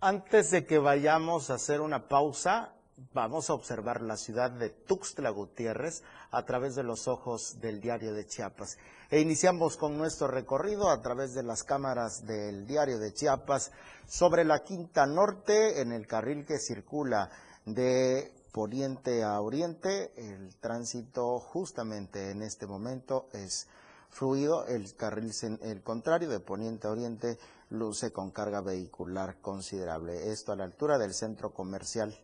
[0.00, 2.72] Antes de que vayamos a hacer una pausa,
[3.14, 8.14] vamos a observar la ciudad de Tuxtla Gutiérrez a través de los ojos del diario
[8.14, 8.76] de Chiapas.
[9.08, 13.70] E iniciamos con nuestro recorrido a través de las cámaras del diario de Chiapas
[14.04, 17.30] sobre la Quinta Norte en el carril que circula
[17.64, 20.12] de poniente a oriente.
[20.16, 23.66] El tránsito justamente en este momento es
[24.10, 27.38] fluido, el carril el contrario de poniente a oriente
[27.70, 30.30] luce con carga vehicular considerable.
[30.30, 32.14] Esto a la altura del centro comercial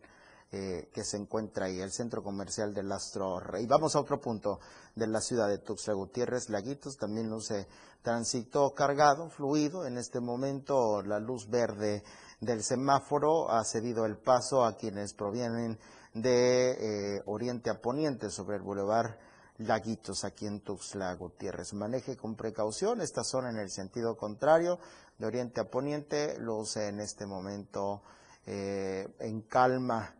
[0.51, 3.67] eh, que se encuentra ahí, el centro comercial del Astro Rey.
[3.67, 4.59] Vamos a otro punto
[4.95, 7.67] de la ciudad de Tuxtla Gutiérrez, Laguitos, también luce
[8.01, 9.85] tránsito cargado, fluido.
[9.85, 12.03] En este momento la luz verde
[12.39, 15.77] del semáforo ha cedido el paso a quienes provienen
[16.13, 19.19] de eh, oriente a poniente sobre el bulevar
[19.59, 21.73] Laguitos aquí en Tuxtla Gutiérrez.
[21.73, 24.79] Maneje con precaución esta zona en el sentido contrario,
[25.17, 28.01] de oriente a poniente, luce en este momento
[28.45, 30.15] eh, en calma.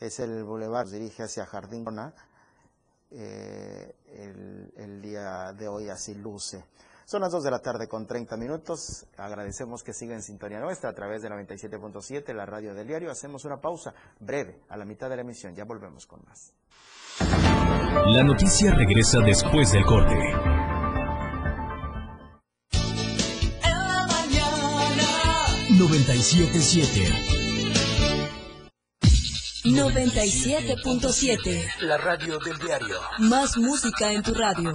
[0.00, 1.84] Es el bulevar, dirige hacia Jardín.
[3.12, 6.64] Eh, el, el día de hoy así luce.
[7.10, 9.04] Son las 2 de la tarde con 30 minutos.
[9.16, 13.10] Agradecemos que siga en sintonía nuestra a través de 97.7, la radio del diario.
[13.10, 15.52] Hacemos una pausa breve a la mitad de la emisión.
[15.56, 16.52] Ya volvemos con más.
[18.06, 20.14] La noticia regresa después del corte.
[23.64, 25.02] En la mañana.
[25.80, 27.40] 977.
[29.64, 31.80] 97.7.
[31.80, 33.00] La radio del diario.
[33.18, 34.74] Más música en tu radio.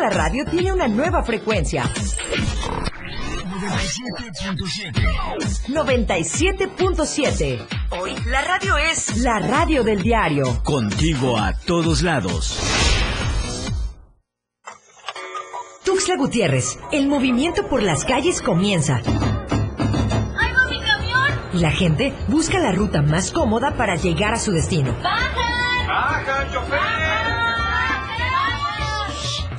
[0.00, 1.84] La radio tiene una nueva frecuencia.
[5.68, 7.66] 97.7.
[7.90, 10.62] Hoy la radio es la radio del diario.
[10.64, 12.58] Contigo a todos lados.
[15.84, 19.02] Tuxtla Gutiérrez, el movimiento por las calles comienza.
[19.04, 21.30] ¡Ahí va mi camión!
[21.52, 24.96] Y la gente busca la ruta más cómoda para llegar a su destino.
[25.02, 25.86] ¡Bajan!
[25.86, 27.39] ¡Bajan, chofer!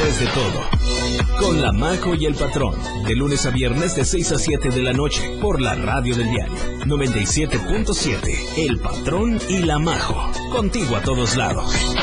[0.00, 0.64] Después de todo,
[1.40, 2.74] con La Majo y el Patrón,
[3.06, 6.30] de lunes a viernes de 6 a 7 de la noche, por la radio del
[6.30, 6.54] diario
[6.86, 10.16] 97.7, El Patrón y La Majo,
[10.52, 11.94] contigo a todos lados.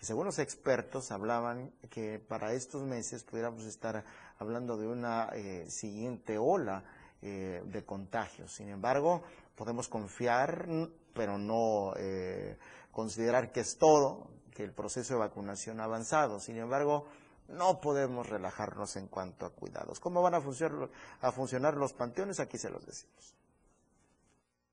[0.00, 4.02] que según los expertos hablaban que para estos meses pudiéramos estar
[4.38, 6.82] hablando de una eh, siguiente ola
[7.20, 8.50] eh, de contagios.
[8.50, 9.22] Sin embargo,
[9.54, 10.66] podemos confiar,
[11.14, 12.56] pero no eh,
[12.92, 16.40] considerar que es todo, que el proceso de vacunación ha avanzado.
[16.40, 17.06] Sin embargo,
[17.48, 20.00] no podemos relajarnos en cuanto a cuidados.
[20.00, 20.88] ¿Cómo van a funcionar,
[21.20, 22.40] a funcionar los panteones?
[22.40, 23.39] Aquí se los decimos.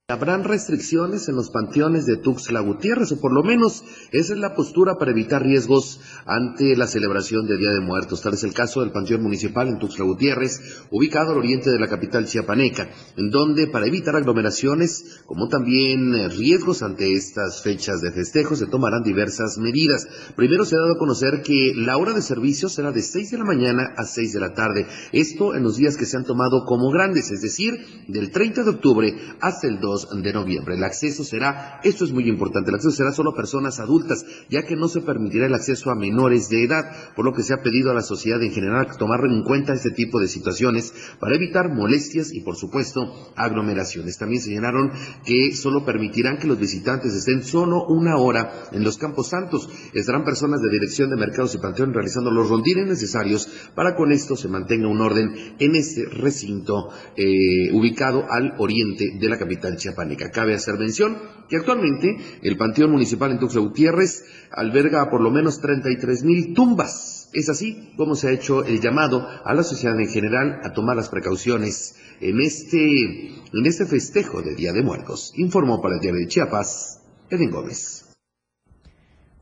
[0.10, 4.56] Habrán restricciones en los panteones de Tuxtla Gutiérrez, o por lo menos esa es la
[4.56, 8.22] postura para evitar riesgos ante la celebración de Día de Muertos.
[8.22, 11.90] Tal es el caso del Panteón Municipal en Tuxtla Gutiérrez, ubicado al oriente de la
[11.90, 18.56] capital chiapaneca, en donde para evitar aglomeraciones, como también riesgos ante estas fechas de festejo,
[18.56, 20.08] se tomarán diversas medidas.
[20.38, 23.40] Primero se ha dado a conocer que la hora de servicio será de 6 de
[23.40, 24.88] la mañana a 6 de la tarde.
[25.12, 28.70] Esto en los días que se han tomado como grandes, es decir, del 30 de
[28.70, 30.76] octubre hasta el 2 2 de noviembre.
[30.76, 34.64] El acceso será, esto es muy importante, el acceso será solo a personas adultas, ya
[34.64, 37.62] que no se permitirá el acceso a menores de edad, por lo que se ha
[37.64, 41.74] pedido a la sociedad en general tomar en cuenta este tipo de situaciones para evitar
[41.74, 43.02] molestias y, por supuesto,
[43.36, 44.18] aglomeraciones.
[44.18, 44.92] También señalaron
[45.26, 49.70] que solo permitirán que los visitantes estén solo una hora en los Campos Santos.
[49.94, 54.36] Estarán personas de Dirección de Mercados y Panteón realizando los rondines necesarios para con esto
[54.36, 60.32] se mantenga un orden en este recinto eh, ubicado al oriente de la capital chiapaneca.
[60.32, 61.18] Cabe hacer mención
[61.50, 67.30] que actualmente el Panteón Municipal en Tuxtla Gutiérrez alberga por lo menos 33 mil tumbas.
[67.34, 70.96] Es así como se ha hecho el llamado a la sociedad en general a tomar
[70.96, 75.34] las precauciones en este, en este festejo de Día de Muertos.
[75.36, 77.97] Informó para el Diario de Chiapas, Edwin Gómez.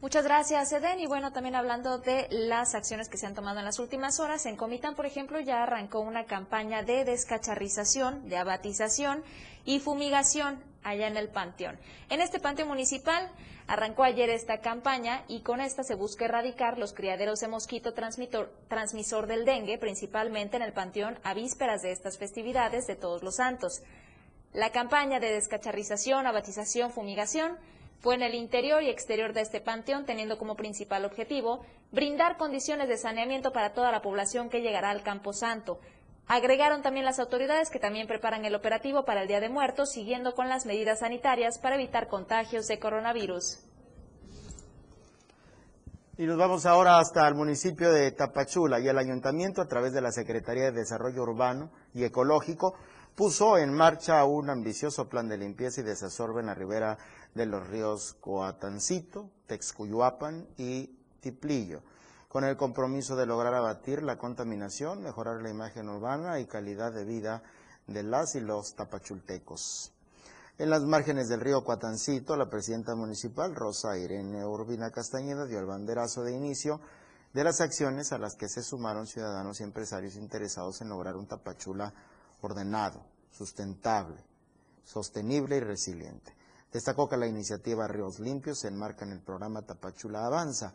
[0.06, 1.00] Muchas gracias, Eden.
[1.00, 4.46] Y bueno, también hablando de las acciones que se han tomado en las últimas horas,
[4.46, 9.24] en Comitán, por ejemplo, ya arrancó una campaña de descacharrización, de abatización
[9.66, 11.80] y fumigación allá en el Panteón.
[12.10, 13.32] En este Panteón Municipal
[13.66, 19.26] arrancó ayer esta campaña y con esta se busca erradicar los criaderos de mosquito transmisor
[19.26, 23.82] del dengue, principalmente en el Panteón a vísperas de estas festividades de Todos los Santos.
[24.54, 27.58] La campaña de descacharrización, abatización, fumigación
[28.00, 32.88] fue en el interior y exterior de este panteón, teniendo como principal objetivo brindar condiciones
[32.88, 35.80] de saneamiento para toda la población que llegará al Campo Santo.
[36.28, 40.34] Agregaron también las autoridades que también preparan el operativo para el Día de Muertos, siguiendo
[40.34, 43.60] con las medidas sanitarias para evitar contagios de coronavirus.
[46.18, 50.00] Y nos vamos ahora hasta el municipio de Tapachula y el ayuntamiento a través de
[50.02, 52.74] la Secretaría de Desarrollo Urbano y Ecológico
[53.16, 56.98] puso en marcha un ambicioso plan de limpieza y desasorbe en la ribera
[57.36, 60.88] de los ríos Coatancito, Texcuyuapan y
[61.20, 61.82] Tiplillo,
[62.30, 67.06] con el compromiso de lograr abatir la contaminación, mejorar la imagen urbana y calidad de
[67.06, 67.44] vida
[67.88, 69.92] de las y los tapachultecos.
[70.58, 75.66] En las márgenes del río Coatancito, la presidenta municipal, Rosa Irene Urbina Castañeda, dio el
[75.66, 76.80] banderazo de inicio
[77.34, 81.28] de las acciones a las que se sumaron ciudadanos y empresarios interesados en lograr un
[81.28, 81.94] Tapachula
[82.42, 84.24] ordenado, sustentable,
[84.86, 86.34] sostenible y resiliente.
[86.72, 90.74] Destacó que la iniciativa Ríos Limpios se enmarca en el programa Tapachula Avanza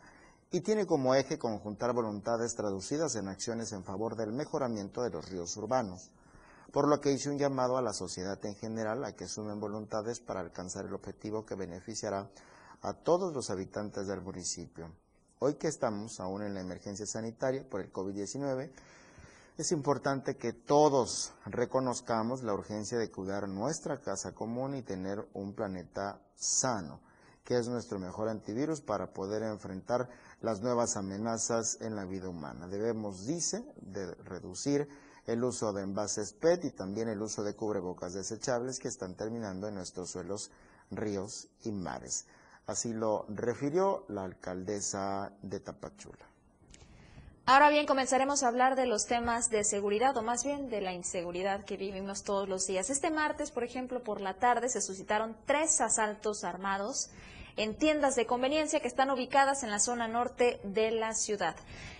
[0.51, 5.29] y tiene como eje conjuntar voluntades traducidas en acciones en favor del mejoramiento de los
[5.29, 6.11] ríos urbanos,
[6.71, 10.19] por lo que hizo un llamado a la sociedad en general a que sumen voluntades
[10.19, 12.29] para alcanzar el objetivo que beneficiará
[12.81, 14.91] a todos los habitantes del municipio.
[15.39, 18.69] Hoy que estamos aún en la emergencia sanitaria por el COVID-19,
[19.57, 25.53] es importante que todos reconozcamos la urgencia de cuidar nuestra casa común y tener un
[25.53, 27.01] planeta sano,
[27.43, 30.09] que es nuestro mejor antivirus para poder enfrentar
[30.41, 32.67] las nuevas amenazas en la vida humana.
[32.67, 34.87] Debemos, dice, de reducir
[35.27, 39.67] el uso de envases PET y también el uso de cubrebocas desechables que están terminando
[39.67, 40.49] en nuestros suelos,
[40.89, 42.25] ríos y mares.
[42.67, 46.30] Así lo refirió la alcaldesa de Tapachula.
[47.47, 50.93] Ahora bien, comenzaremos a hablar de los temas de seguridad, o más bien de la
[50.93, 52.91] inseguridad que vivimos todos los días.
[52.91, 57.09] Este martes, por ejemplo, por la tarde se suscitaron tres asaltos armados
[57.57, 61.55] en tiendas de conveniencia que están ubicadas en la zona norte de la ciudad.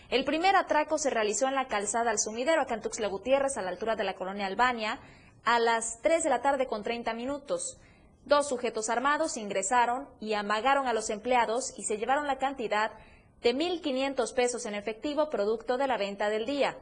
[0.09, 3.63] El primer atraco se realizó en la calzada al sumidero, acá en Tuxtla Gutiérrez, a
[3.63, 4.99] la altura de la colonia Albania,
[5.43, 7.79] a las 3 de la tarde con 30 minutos.
[8.25, 13.10] Dos sujetos armados ingresaron y amagaron a los empleados y se llevaron la cantidad de
[13.49, 16.77] 1.500 pesos en efectivo producto de la venta del día.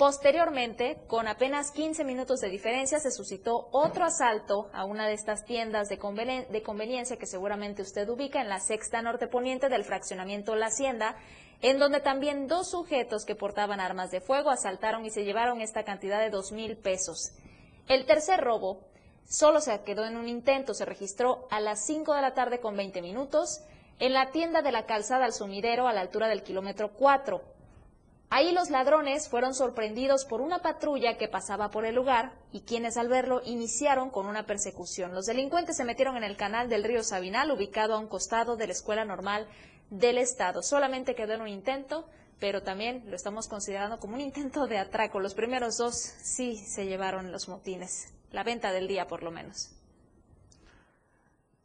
[0.00, 5.44] Posteriormente, con apenas 15 minutos de diferencia, se suscitó otro asalto a una de estas
[5.44, 10.68] tiendas de, conveniencia que seguramente usted ubica en la sexta norte poniente del fraccionamiento La
[10.68, 11.16] Hacienda,
[11.60, 15.84] en donde también dos sujetos que portaban armas de fuego asaltaron y se llevaron esta
[15.84, 17.32] cantidad de dos mil pesos.
[17.86, 18.80] El tercer robo
[19.28, 22.74] solo se quedó en un intento, se registró a las 5 de la tarde con
[22.74, 23.60] 20 minutos
[24.00, 27.42] en la tienda de la calzada al sumidero a la altura del kilómetro 4.
[28.30, 32.96] Ahí los ladrones fueron sorprendidos por una patrulla que pasaba por el lugar y quienes
[32.96, 35.12] al verlo iniciaron con una persecución.
[35.14, 38.68] Los delincuentes se metieron en el canal del río Sabinal, ubicado a un costado de
[38.68, 39.48] la Escuela Normal
[39.90, 40.62] del Estado.
[40.62, 45.20] Solamente quedó en un intento, pero también lo estamos considerando como un intento de atraco.
[45.20, 49.72] Los primeros dos sí se llevaron los motines, la venta del día por lo menos.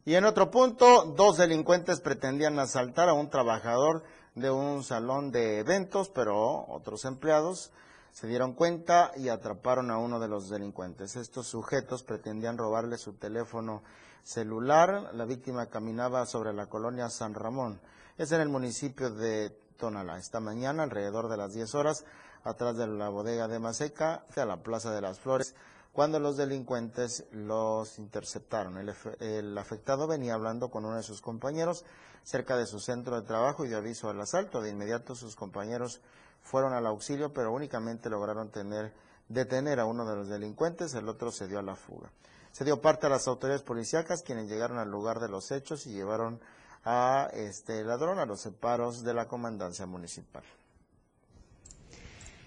[0.06, 4.04] Y en otro punto, dos delincuentes pretendían asaltar a un trabajador
[4.36, 7.72] de un salón de eventos, pero otros empleados
[8.12, 11.16] se dieron cuenta y atraparon a uno de los delincuentes.
[11.16, 13.82] Estos sujetos pretendían robarle su teléfono
[14.22, 15.10] celular.
[15.12, 17.80] La víctima caminaba sobre la colonia San Ramón.
[18.16, 20.18] Es en el municipio de Tonalá.
[20.18, 22.04] Esta mañana, alrededor de las 10 horas,
[22.44, 25.56] atrás de la bodega de Maseca, a la Plaza de las Flores,
[25.96, 28.76] cuando los delincuentes los interceptaron.
[28.76, 31.86] El, el, afectado venía hablando con uno de sus compañeros
[32.22, 34.60] cerca de su centro de trabajo y dio aviso al asalto.
[34.60, 36.02] De inmediato sus compañeros
[36.42, 38.92] fueron al auxilio, pero únicamente lograron tener,
[39.30, 42.12] detener a uno de los delincuentes, el otro se dio a la fuga.
[42.52, 45.94] Se dio parte a las autoridades policíacas, quienes llegaron al lugar de los hechos y
[45.94, 46.40] llevaron
[46.84, 50.44] a este ladrón a los separos de la comandancia municipal.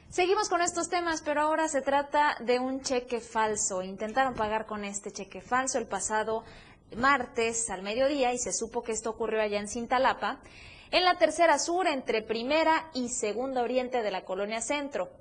[0.10, 3.84] Seguimos con estos temas, pero ahora se trata de un cheque falso.
[3.84, 6.44] Intentaron pagar con este cheque falso el pasado
[6.98, 10.40] martes al mediodía y se supo que esto ocurrió allá en Cintalapa,
[10.90, 15.12] en la tercera sur entre primera y segunda oriente de la colonia centro.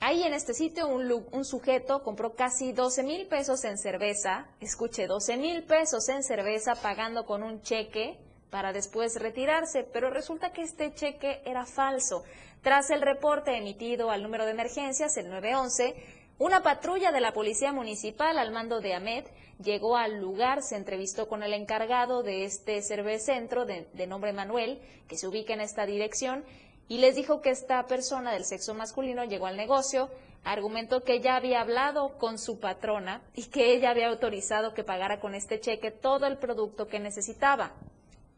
[0.00, 5.36] Ahí en este sitio un, sujeto compró casi 12 mil pesos en cerveza, escuche, 12
[5.36, 8.18] mil pesos en cerveza pagando con un cheque
[8.52, 12.22] para después retirarse, pero resulta que este cheque era falso.
[12.60, 15.94] Tras el reporte emitido al número de emergencias, el 911,
[16.38, 19.24] una patrulla de la Policía Municipal al mando de Ahmed
[19.62, 24.82] llegó al lugar, se entrevistó con el encargado de este cervecentro de, de nombre Manuel,
[25.08, 26.44] que se ubica en esta dirección,
[26.88, 30.10] y les dijo que esta persona del sexo masculino llegó al negocio,
[30.44, 35.20] argumentó que ya había hablado con su patrona y que ella había autorizado que pagara
[35.20, 37.72] con este cheque todo el producto que necesitaba.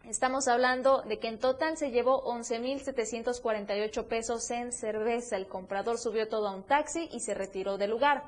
[0.09, 5.39] Estamos hablando de que en total se llevó 11.748 pesos en cerveza.
[5.39, 8.25] El comprador subió todo a un taxi y se retiró del lugar.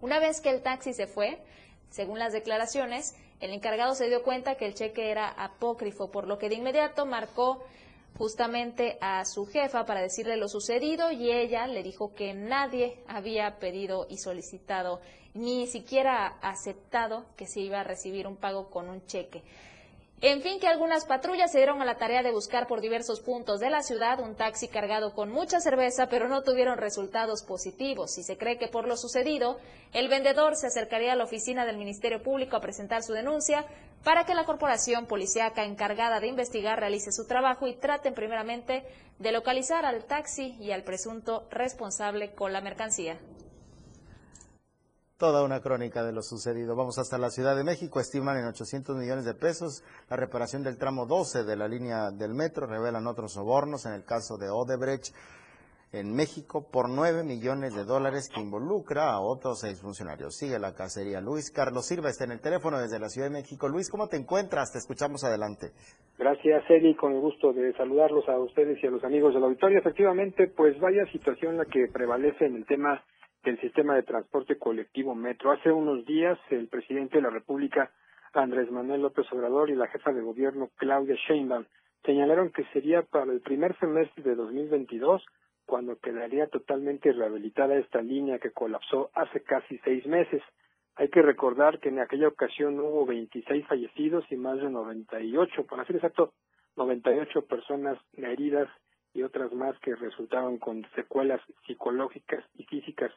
[0.00, 1.38] Una vez que el taxi se fue,
[1.90, 6.38] según las declaraciones, el encargado se dio cuenta que el cheque era apócrifo, por lo
[6.38, 7.62] que de inmediato marcó
[8.18, 13.60] justamente a su jefa para decirle lo sucedido y ella le dijo que nadie había
[13.60, 15.00] pedido y solicitado,
[15.34, 19.44] ni siquiera aceptado que se iba a recibir un pago con un cheque.
[20.22, 23.60] En fin, que algunas patrullas se dieron a la tarea de buscar por diversos puntos
[23.60, 28.16] de la ciudad un taxi cargado con mucha cerveza, pero no tuvieron resultados positivos.
[28.16, 29.58] Y se cree que por lo sucedido,
[29.92, 33.66] el vendedor se acercaría a la oficina del Ministerio Público a presentar su denuncia
[34.04, 38.84] para que la corporación policíaca encargada de investigar realice su trabajo y traten primeramente
[39.18, 43.18] de localizar al taxi y al presunto responsable con la mercancía.
[45.18, 46.76] Toda una crónica de lo sucedido.
[46.76, 48.00] Vamos hasta la Ciudad de México.
[48.00, 52.34] Estiman en 800 millones de pesos la reparación del tramo 12 de la línea del
[52.34, 52.66] metro.
[52.66, 55.14] Revelan otros sobornos en el caso de Odebrecht
[55.92, 60.36] en México por 9 millones de dólares que involucra a otros seis funcionarios.
[60.36, 61.22] Sigue la cacería.
[61.22, 63.68] Luis Carlos Silva está en el teléfono desde la Ciudad de México.
[63.68, 64.70] Luis, ¿cómo te encuentras?
[64.70, 65.70] Te escuchamos adelante.
[66.18, 66.94] Gracias, Eli.
[66.94, 69.78] Con el gusto de saludarlos a ustedes y a los amigos del auditorio.
[69.78, 73.02] Efectivamente, pues vaya situación la que prevalece en el tema
[73.46, 75.52] del sistema de transporte colectivo Metro.
[75.52, 77.92] Hace unos días el presidente de la República,
[78.34, 81.64] Andrés Manuel López Obrador, y la jefa de gobierno, Claudia Sheinbaum,
[82.04, 85.24] señalaron que sería para el primer semestre de 2022
[85.64, 90.42] cuando quedaría totalmente rehabilitada esta línea que colapsó hace casi seis meses.
[90.96, 95.84] Hay que recordar que en aquella ocasión hubo 26 fallecidos y más de 98, para
[95.84, 96.32] ser exacto,
[96.76, 98.68] 98 personas heridas
[99.14, 103.12] y otras más que resultaron con secuelas psicológicas y físicas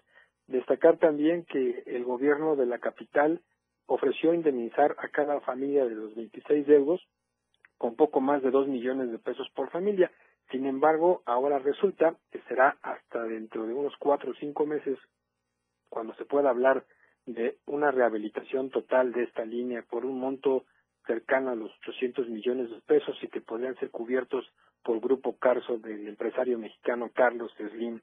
[0.49, 3.39] Destacar también que el gobierno de la capital
[3.85, 7.07] ofreció indemnizar a cada familia de los 26 deudos
[7.77, 10.11] con poco más de 2 millones de pesos por familia.
[10.49, 14.97] Sin embargo, ahora resulta que será hasta dentro de unos cuatro o cinco meses
[15.87, 16.83] cuando se pueda hablar
[17.27, 20.65] de una rehabilitación total de esta línea por un monto
[21.05, 24.51] cercano a los 800 millones de pesos y que podrían ser cubiertos
[24.83, 28.01] por Grupo Carso del empresario mexicano Carlos Slim.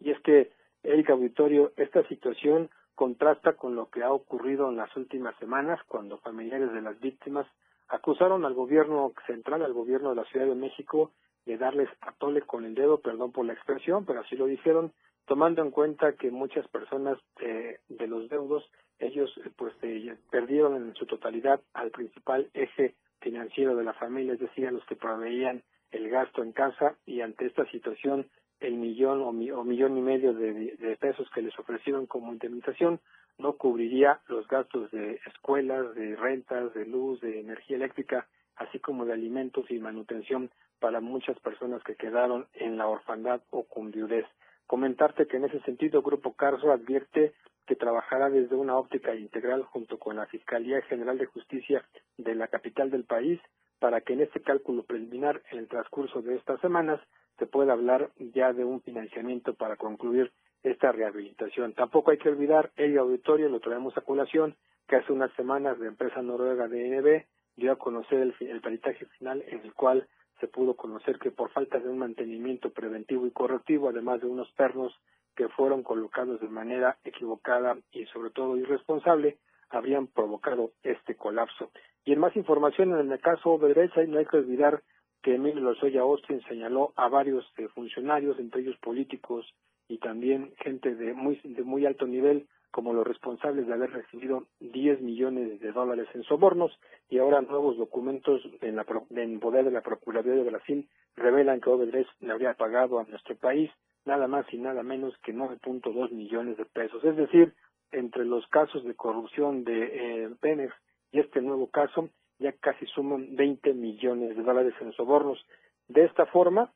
[0.00, 0.50] Y es que
[0.82, 6.18] Erika Auditorio, esta situación contrasta con lo que ha ocurrido en las últimas semanas cuando
[6.18, 7.46] familiares de las víctimas
[7.88, 11.12] acusaron al gobierno central, al gobierno de la Ciudad de México,
[11.46, 14.92] de darles a tole con el dedo, perdón por la expresión, pero así lo dijeron,
[15.26, 18.68] tomando en cuenta que muchas personas eh, de los deudos,
[18.98, 24.34] ellos eh, pues eh, perdieron en su totalidad al principal eje financiero de la familia,
[24.34, 28.26] es decir, a los que proveían el gasto en casa y ante esta situación
[28.62, 33.00] el millón o, millón y medio de, pesos que les ofrecieron como indemnización
[33.38, 39.04] no cubriría los gastos de escuelas, de rentas, de luz, de energía eléctrica, así como
[39.04, 44.26] de alimentos y manutención para muchas personas que quedaron en la orfandad o con viudez.
[44.66, 47.32] Comentarte que en ese sentido Grupo Carso advierte
[47.66, 51.84] que trabajará desde una óptica integral junto con la Fiscalía General de Justicia
[52.18, 53.40] de la capital del país
[53.78, 57.00] para que en este cálculo preliminar en el transcurso de estas semanas
[57.42, 60.30] se pueda hablar ya de un financiamiento para concluir
[60.62, 61.72] esta rehabilitación.
[61.72, 64.54] Tampoco hay que olvidar el auditorio, lo traemos a colación,
[64.86, 67.24] que hace unas semanas la empresa noruega DNB
[67.56, 70.06] dio a conocer el, el peritaje final en el cual
[70.38, 74.48] se pudo conocer que por falta de un mantenimiento preventivo y correctivo, además de unos
[74.52, 74.96] pernos
[75.34, 79.38] que fueron colocados de manera equivocada y sobre todo irresponsable
[79.68, 81.72] habrían provocado este colapso.
[82.04, 84.84] Y en más información, en el caso derecha, no hay que olvidar
[85.22, 89.46] que Emilio Lozoya Austin señaló a varios eh, funcionarios, entre ellos políticos
[89.88, 94.46] y también gente de muy, de muy alto nivel, como los responsables de haber recibido
[94.60, 96.72] 10 millones de dólares en sobornos
[97.08, 101.68] y ahora nuevos documentos en, la, en poder de la Procuraduría de Brasil revelan que
[101.68, 103.70] Odebrecht le habría pagado a nuestro país
[104.06, 107.04] nada más y nada menos que 9.2 millones de pesos.
[107.04, 107.52] Es decir,
[107.92, 110.70] entre los casos de corrupción de eh,
[111.12, 112.08] y este nuevo caso,
[112.42, 115.44] ya casi suman 20 millones de dólares en sobornos.
[115.88, 116.72] De esta forma,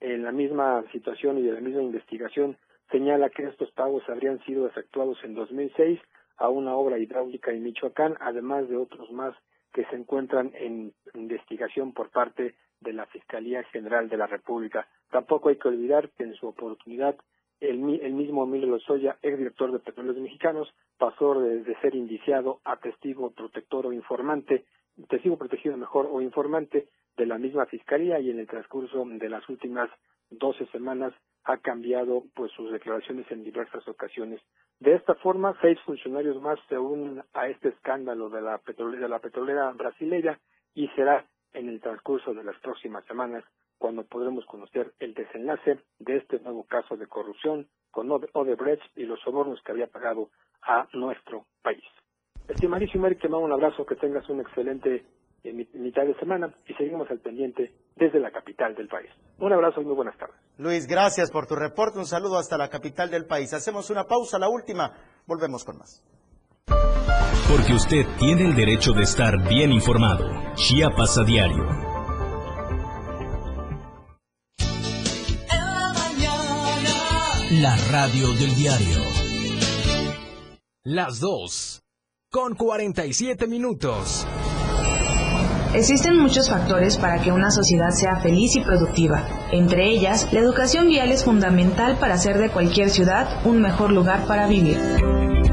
[0.00, 2.56] en la misma situación y de la misma investigación
[2.90, 6.00] señala que estos pagos habrían sido efectuados en 2006
[6.38, 9.34] a una obra hidráulica en Michoacán, además de otros más
[9.72, 14.88] que se encuentran en investigación por parte de la Fiscalía General de la República.
[15.10, 17.16] Tampoco hay que olvidar que en su oportunidad
[17.60, 23.30] el, mismo Emilio Lozoya, exdirector de Petróleos Mexicanos, pasó de, de, ser indiciado a testigo
[23.30, 24.64] protector o informante,
[25.08, 29.48] testigo protegido mejor o informante de la misma fiscalía y en el transcurso de las
[29.48, 29.90] últimas
[30.30, 31.12] doce semanas
[31.44, 34.40] ha cambiado pues sus declaraciones en diversas ocasiones.
[34.80, 39.08] De esta forma, seis funcionarios más se unen a este escándalo de la petrolera, de
[39.08, 40.38] la petrolera brasileña
[40.74, 43.44] y será en el transcurso de las próximas semanas
[43.78, 49.20] cuando podremos conocer el desenlace de este nuevo caso de corrupción con Odebrecht y los
[49.20, 50.30] sobornos que había pagado
[50.62, 51.84] a nuestro país.
[52.48, 55.04] Estimadísimo Eric, te mando un abrazo, que tengas un excelente
[55.44, 59.10] eh, mitad de semana y seguimos al pendiente desde la capital del país.
[59.38, 60.36] Un abrazo y muy buenas tardes.
[60.56, 61.98] Luis, gracias por tu reporte.
[61.98, 63.52] Un saludo hasta la capital del país.
[63.52, 64.92] Hacemos una pausa, la última.
[65.26, 66.02] Volvemos con más.
[67.48, 70.26] Porque usted tiene el derecho de estar bien informado.
[70.54, 71.97] Chiapas a diario.
[77.50, 78.98] La radio del diario.
[80.84, 81.80] Las dos.
[82.30, 84.26] Con 47 minutos.
[85.72, 89.26] Existen muchos factores para que una sociedad sea feliz y productiva.
[89.50, 94.26] Entre ellas, la educación vial es fundamental para hacer de cualquier ciudad un mejor lugar
[94.26, 94.76] para vivir.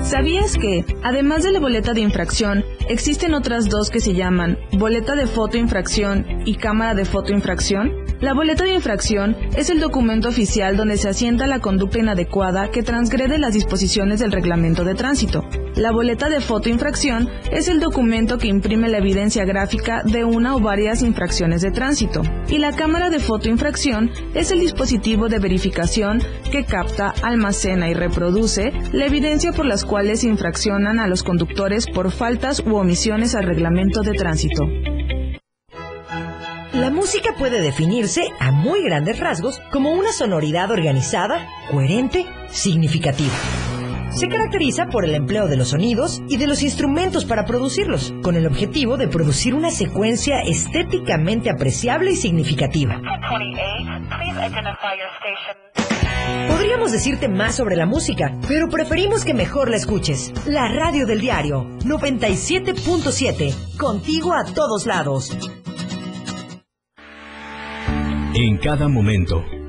[0.05, 5.15] ¿Sabías que, además de la boleta de infracción, existen otras dos que se llaman boleta
[5.15, 8.05] de fotoinfracción y cámara de fotoinfracción?
[8.21, 12.83] La boleta de infracción es el documento oficial donde se asienta la conducta inadecuada que
[12.83, 15.43] transgrede las disposiciones del reglamento de tránsito.
[15.75, 20.59] La boleta de fotoinfracción es el documento que imprime la evidencia gráfica de una o
[20.59, 22.21] varias infracciones de tránsito.
[22.47, 28.71] Y la cámara de fotoinfracción es el dispositivo de verificación que capta, almacena y reproduce
[28.93, 34.01] la evidencia por las cuales infraccionan a los conductores por faltas u omisiones al reglamento
[34.01, 34.65] de tránsito.
[36.73, 43.33] La música puede definirse a muy grandes rasgos como una sonoridad organizada, coherente, significativa.
[44.11, 48.35] Se caracteriza por el empleo de los sonidos y de los instrumentos para producirlos, con
[48.35, 53.01] el objetivo de producir una secuencia estéticamente apreciable y significativa.
[56.47, 60.33] Podríamos decirte más sobre la música, pero preferimos que mejor la escuches.
[60.45, 65.35] La radio del diario 97.7, contigo a todos lados.
[68.33, 69.45] En cada momento,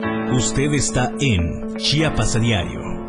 [0.00, 3.07] Usted está en Chiapas a Diario.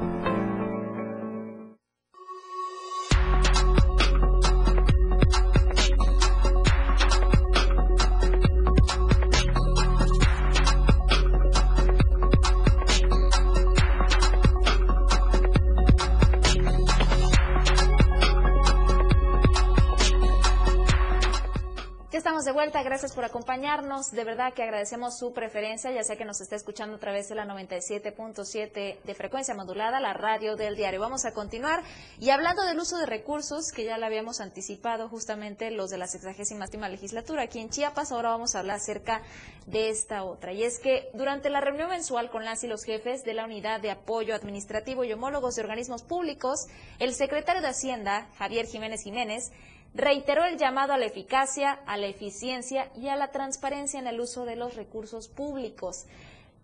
[22.20, 24.12] Estamos de vuelta, gracias por acompañarnos.
[24.12, 27.36] De verdad que agradecemos su preferencia, ya sea que nos está escuchando a través de
[27.36, 31.00] la 97.7 de frecuencia modulada, la radio del diario.
[31.00, 31.82] Vamos a continuar
[32.20, 36.08] y hablando del uso de recursos, que ya le habíamos anticipado justamente los de la
[36.08, 39.22] 68 legislatura aquí en Chiapas, ahora vamos a hablar acerca
[39.66, 40.52] de esta otra.
[40.52, 43.80] Y es que durante la reunión mensual con las y los jefes de la Unidad
[43.80, 46.68] de Apoyo Administrativo y Homólogos de Organismos Públicos,
[47.00, 49.54] el secretario de Hacienda, Javier Jiménez Jiménez,
[49.94, 54.20] reiteró el llamado a la eficacia, a la eficiencia y a la transparencia en el
[54.20, 56.06] uso de los recursos públicos.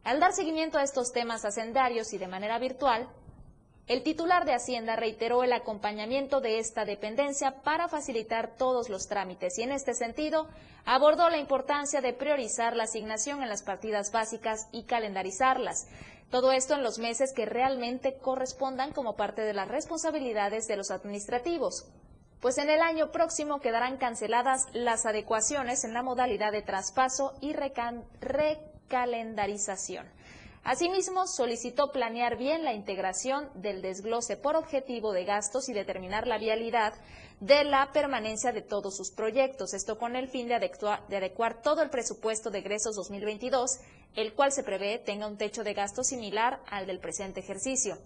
[0.03, 3.09] Al dar seguimiento a estos temas hacendarios y de manera virtual,
[3.87, 9.59] el titular de Hacienda reiteró el acompañamiento de esta dependencia para facilitar todos los trámites
[9.59, 10.47] y en este sentido
[10.85, 15.87] abordó la importancia de priorizar la asignación en las partidas básicas y calendarizarlas.
[16.31, 20.89] Todo esto en los meses que realmente correspondan como parte de las responsabilidades de los
[20.89, 21.87] administrativos
[22.39, 27.53] pues en el año próximo quedarán canceladas las adecuaciones en la modalidad de traspaso y
[27.53, 30.07] recalendarización.
[30.65, 36.39] Asimismo, solicitó planear bien la integración del desglose por objetivo de gastos y determinar la
[36.39, 36.95] vialidad
[37.39, 41.61] de la permanencia de todos sus proyectos, esto con el fin de adecuar, de adecuar
[41.61, 43.79] todo el presupuesto de egresos 2022,
[44.15, 47.99] el cual se prevé tenga un techo de gasto similar al del presente ejercicio.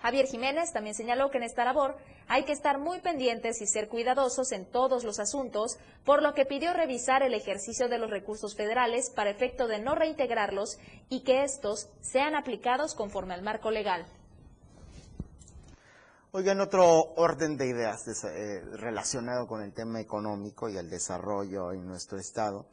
[0.00, 1.96] Javier Jiménez también señaló que en esta labor
[2.28, 6.44] hay que estar muy pendientes y ser cuidadosos en todos los asuntos, por lo que
[6.44, 10.78] pidió revisar el ejercicio de los recursos federales para efecto de no reintegrarlos
[11.08, 14.06] y que estos sean aplicados conforme al marco legal.
[16.30, 21.86] Oigan, otro orden de ideas eh, relacionado con el tema económico y el desarrollo en
[21.86, 22.66] nuestro estado.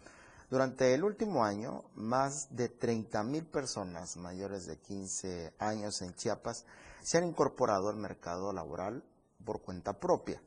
[0.50, 6.66] Durante el último año, más de 30 mil personas mayores de 15 años en Chiapas
[7.02, 9.04] se han incorporado al mercado laboral
[9.44, 10.40] por cuenta propia,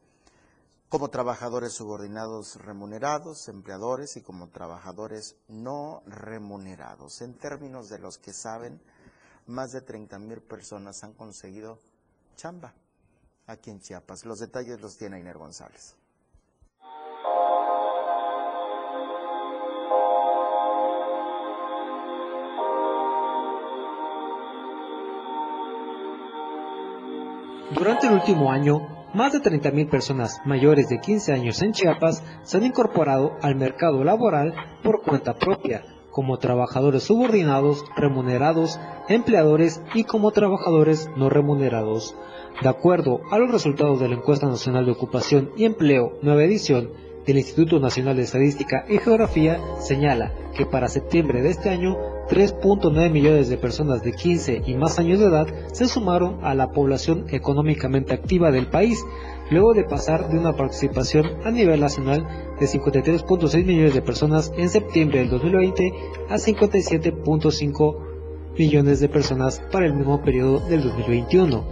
[0.89, 7.21] como trabajadores subordinados remunerados, empleadores y como trabajadores no remunerados.
[7.21, 8.81] En términos de los que saben,
[9.47, 11.81] más de 30 mil personas han conseguido
[12.37, 12.73] chamba
[13.49, 14.25] aquí en Chiapas.
[14.25, 15.97] Los detalles los tiene Iner González.
[27.71, 32.57] Durante el último año, más de 30.000 personas mayores de 15 años en Chiapas se
[32.57, 40.31] han incorporado al mercado laboral por cuenta propia, como trabajadores subordinados, remunerados, empleadores y como
[40.31, 42.17] trabajadores no remunerados.
[42.63, 46.91] De acuerdo a los resultados de la Encuesta Nacional de Ocupación y Empleo, nueva edición,
[47.29, 51.97] el Instituto Nacional de Estadística y Geografía señala que para septiembre de este año
[52.31, 56.73] 3.9 millones de personas de 15 y más años de edad se sumaron a la
[56.73, 59.05] población económicamente activa del país,
[59.51, 62.27] luego de pasar de una participación a nivel nacional
[62.59, 65.93] de 53.6 millones de personas en septiembre del 2020
[66.31, 67.97] a 57.5
[68.59, 71.65] millones de personas para el mismo periodo del 2021.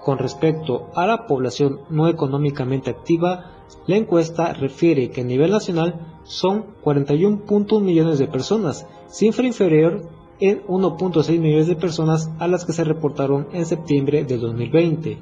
[0.00, 3.56] Con respecto a la población no económicamente activa,
[3.86, 10.62] la encuesta refiere que a nivel nacional son 41.1 millones de personas, cifra inferior en
[10.66, 15.18] 1.6 millones de personas a las que se reportaron en septiembre de 2020.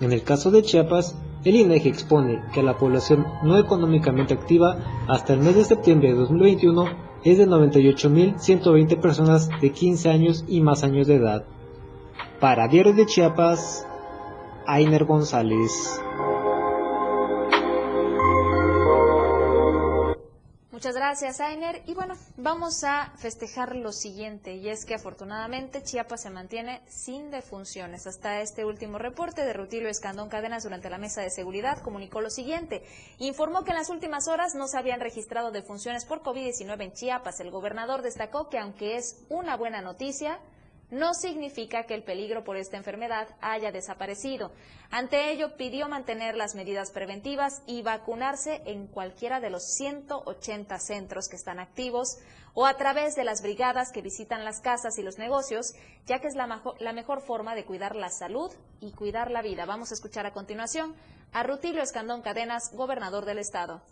[0.00, 4.76] En el caso de Chiapas, el INEGI expone que la población no económicamente activa
[5.08, 6.84] hasta el mes de septiembre de 2021
[7.24, 11.44] es de 98.120 personas de 15 años y más años de edad.
[12.40, 13.86] Para Diario de Chiapas,
[14.66, 16.00] Ainer González.
[20.80, 21.82] Muchas gracias, Ainer.
[21.84, 27.30] Y bueno, vamos a festejar lo siguiente, y es que afortunadamente Chiapas se mantiene sin
[27.30, 28.06] defunciones.
[28.06, 32.30] Hasta este último reporte de Rutilio Escandón Cadenas durante la mesa de seguridad comunicó lo
[32.30, 32.82] siguiente.
[33.18, 37.40] Informó que en las últimas horas no se habían registrado defunciones por COVID-19 en Chiapas.
[37.40, 40.40] El gobernador destacó que aunque es una buena noticia,
[40.90, 44.52] no significa que el peligro por esta enfermedad haya desaparecido.
[44.90, 51.28] Ante ello, pidió mantener las medidas preventivas y vacunarse en cualquiera de los 180 centros
[51.28, 52.18] que están activos
[52.54, 55.74] o a través de las brigadas que visitan las casas y los negocios,
[56.06, 56.46] ya que es la,
[56.92, 59.66] mejor forma de cuidar la salud y cuidar la vida.
[59.66, 60.94] Vamos a escuchar a continuación
[61.32, 63.82] a Rutilio Escandón Cadenas, gobernador del estado.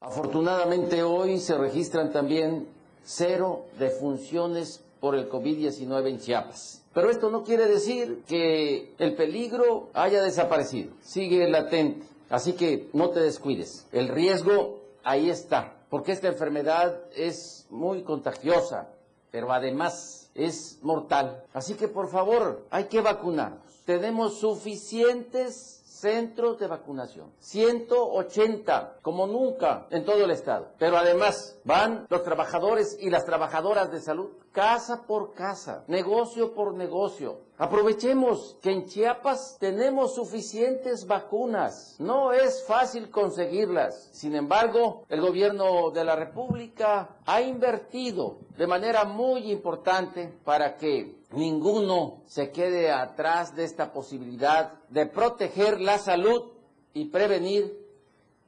[0.00, 2.68] Afortunadamente hoy se registran también
[3.04, 6.82] cero defunciones por el COVID-19 en Chiapas.
[6.94, 12.06] Pero esto no quiere decir que el peligro haya desaparecido, sigue latente.
[12.30, 13.86] Así que no te descuides.
[13.92, 18.88] El riesgo ahí está, porque esta enfermedad es muy contagiosa,
[19.30, 21.44] pero además es mortal.
[21.52, 23.82] Así que por favor, hay que vacunarnos.
[23.84, 27.32] Tenemos suficientes centros de vacunación.
[27.38, 30.72] 180, como nunca en todo el estado.
[30.78, 36.72] Pero además van los trabajadores y las trabajadoras de salud casa por casa, negocio por
[36.72, 37.42] negocio.
[37.58, 41.96] Aprovechemos que en Chiapas tenemos suficientes vacunas.
[41.98, 44.08] No es fácil conseguirlas.
[44.12, 51.18] Sin embargo, el gobierno de la República ha invertido de manera muy importante para que
[51.36, 56.52] ninguno se quede atrás de esta posibilidad de proteger la salud
[56.94, 57.86] y prevenir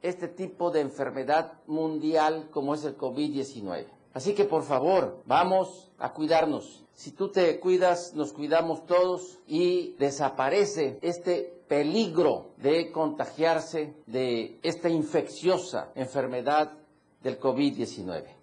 [0.01, 3.85] este tipo de enfermedad mundial como es el COVID-19.
[4.13, 6.83] Así que por favor, vamos a cuidarnos.
[6.93, 14.89] Si tú te cuidas, nos cuidamos todos y desaparece este peligro de contagiarse de esta
[14.89, 16.73] infecciosa enfermedad
[17.21, 18.38] del COVID-19.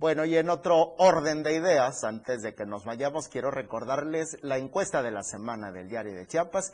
[0.00, 4.56] Bueno, y en otro orden de ideas, antes de que nos vayamos, quiero recordarles la
[4.56, 6.72] encuesta de la semana del Diario de Chiapas.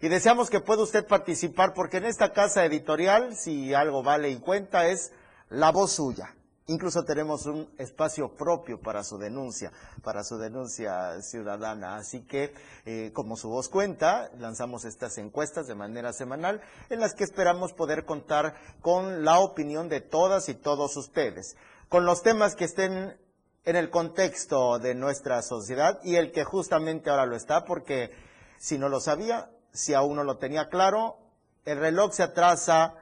[0.00, 4.38] Y deseamos que pueda usted participar, porque en esta casa editorial, si algo vale y
[4.38, 5.10] cuenta, es
[5.48, 6.36] la voz suya.
[6.70, 9.72] Incluso tenemos un espacio propio para su denuncia,
[10.04, 11.96] para su denuncia ciudadana.
[11.96, 12.52] Así que,
[12.84, 16.60] eh, como su voz cuenta, lanzamos estas encuestas de manera semanal
[16.90, 21.56] en las que esperamos poder contar con la opinión de todas y todos ustedes,
[21.88, 23.18] con los temas que estén
[23.64, 28.10] en el contexto de nuestra sociedad y el que justamente ahora lo está, porque
[28.58, 31.18] si no lo sabía, si aún no lo tenía claro,
[31.64, 32.94] el reloj se atrasa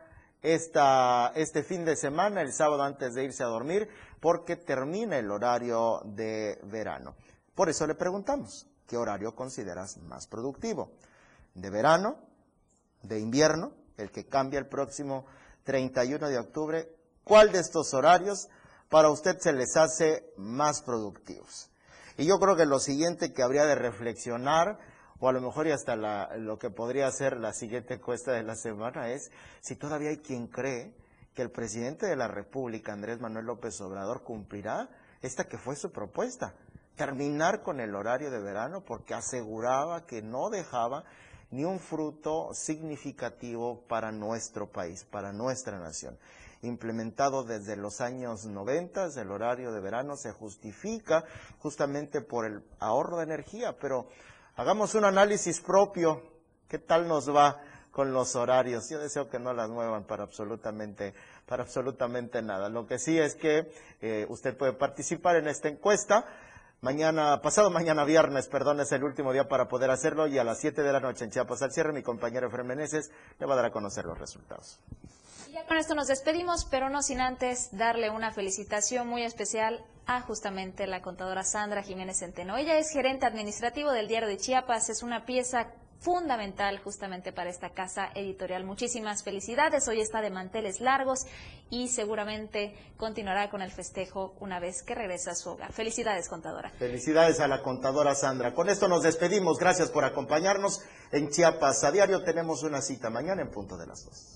[0.42, 3.88] esta, este fin de semana, el sábado antes de irse a dormir,
[4.20, 7.16] porque termina el horario de verano.
[7.54, 10.92] Por eso le preguntamos, ¿qué horario consideras más productivo?
[11.54, 12.18] ¿De verano?
[13.02, 13.72] ¿De invierno?
[13.96, 15.26] El que cambia el próximo
[15.64, 16.92] 31 de octubre.
[17.24, 18.48] ¿Cuál de estos horarios
[18.96, 21.70] para usted se les hace más productivos?
[22.16, 24.78] Y yo creo que lo siguiente que habría de reflexionar
[25.20, 25.96] o a lo mejor y hasta
[26.38, 29.30] lo que podría ser la siguiente encuesta de la semana es
[29.60, 30.94] si todavía hay quien cree
[31.34, 34.88] que el presidente de la República, Andrés Manuel López Obrador, cumplirá
[35.20, 36.54] esta que fue su propuesta,
[36.94, 41.04] terminar con el horario de verano porque aseguraba que no dejaba
[41.50, 46.18] ni un fruto significativo para nuestro país, para nuestra nación.
[46.66, 51.24] Implementado desde los años 90, el horario de verano se justifica
[51.58, 54.08] justamente por el ahorro de energía, pero
[54.58, 56.22] Hagamos un análisis propio.
[56.66, 57.60] ¿Qué tal nos va
[57.90, 58.88] con los horarios?
[58.88, 61.12] Yo deseo que no las muevan para absolutamente,
[61.44, 62.70] para absolutamente nada.
[62.70, 66.24] Lo que sí es que eh, usted puede participar en esta encuesta.
[66.80, 70.58] Mañana, pasado mañana viernes, perdón, es el último día para poder hacerlo y a las
[70.58, 73.56] 7 de la noche en Chiapas al cierre mi compañero Efraín Meneses le va a
[73.56, 74.80] dar a conocer los resultados.
[75.64, 80.86] Con esto nos despedimos, pero no sin antes darle una felicitación muy especial a justamente
[80.86, 82.56] la contadora Sandra Jiménez Centeno.
[82.56, 87.70] Ella es gerente administrativo del Diario de Chiapas, es una pieza fundamental justamente para esta
[87.70, 88.64] casa editorial.
[88.64, 91.26] Muchísimas felicidades, hoy está de manteles largos
[91.70, 95.72] y seguramente continuará con el festejo una vez que regrese a su hogar.
[95.72, 96.70] Felicidades, contadora.
[96.78, 98.54] Felicidades a la contadora Sandra.
[98.54, 100.82] Con esto nos despedimos, gracias por acompañarnos
[101.12, 102.22] en Chiapas a diario.
[102.22, 104.35] Tenemos una cita mañana en punto de las dos.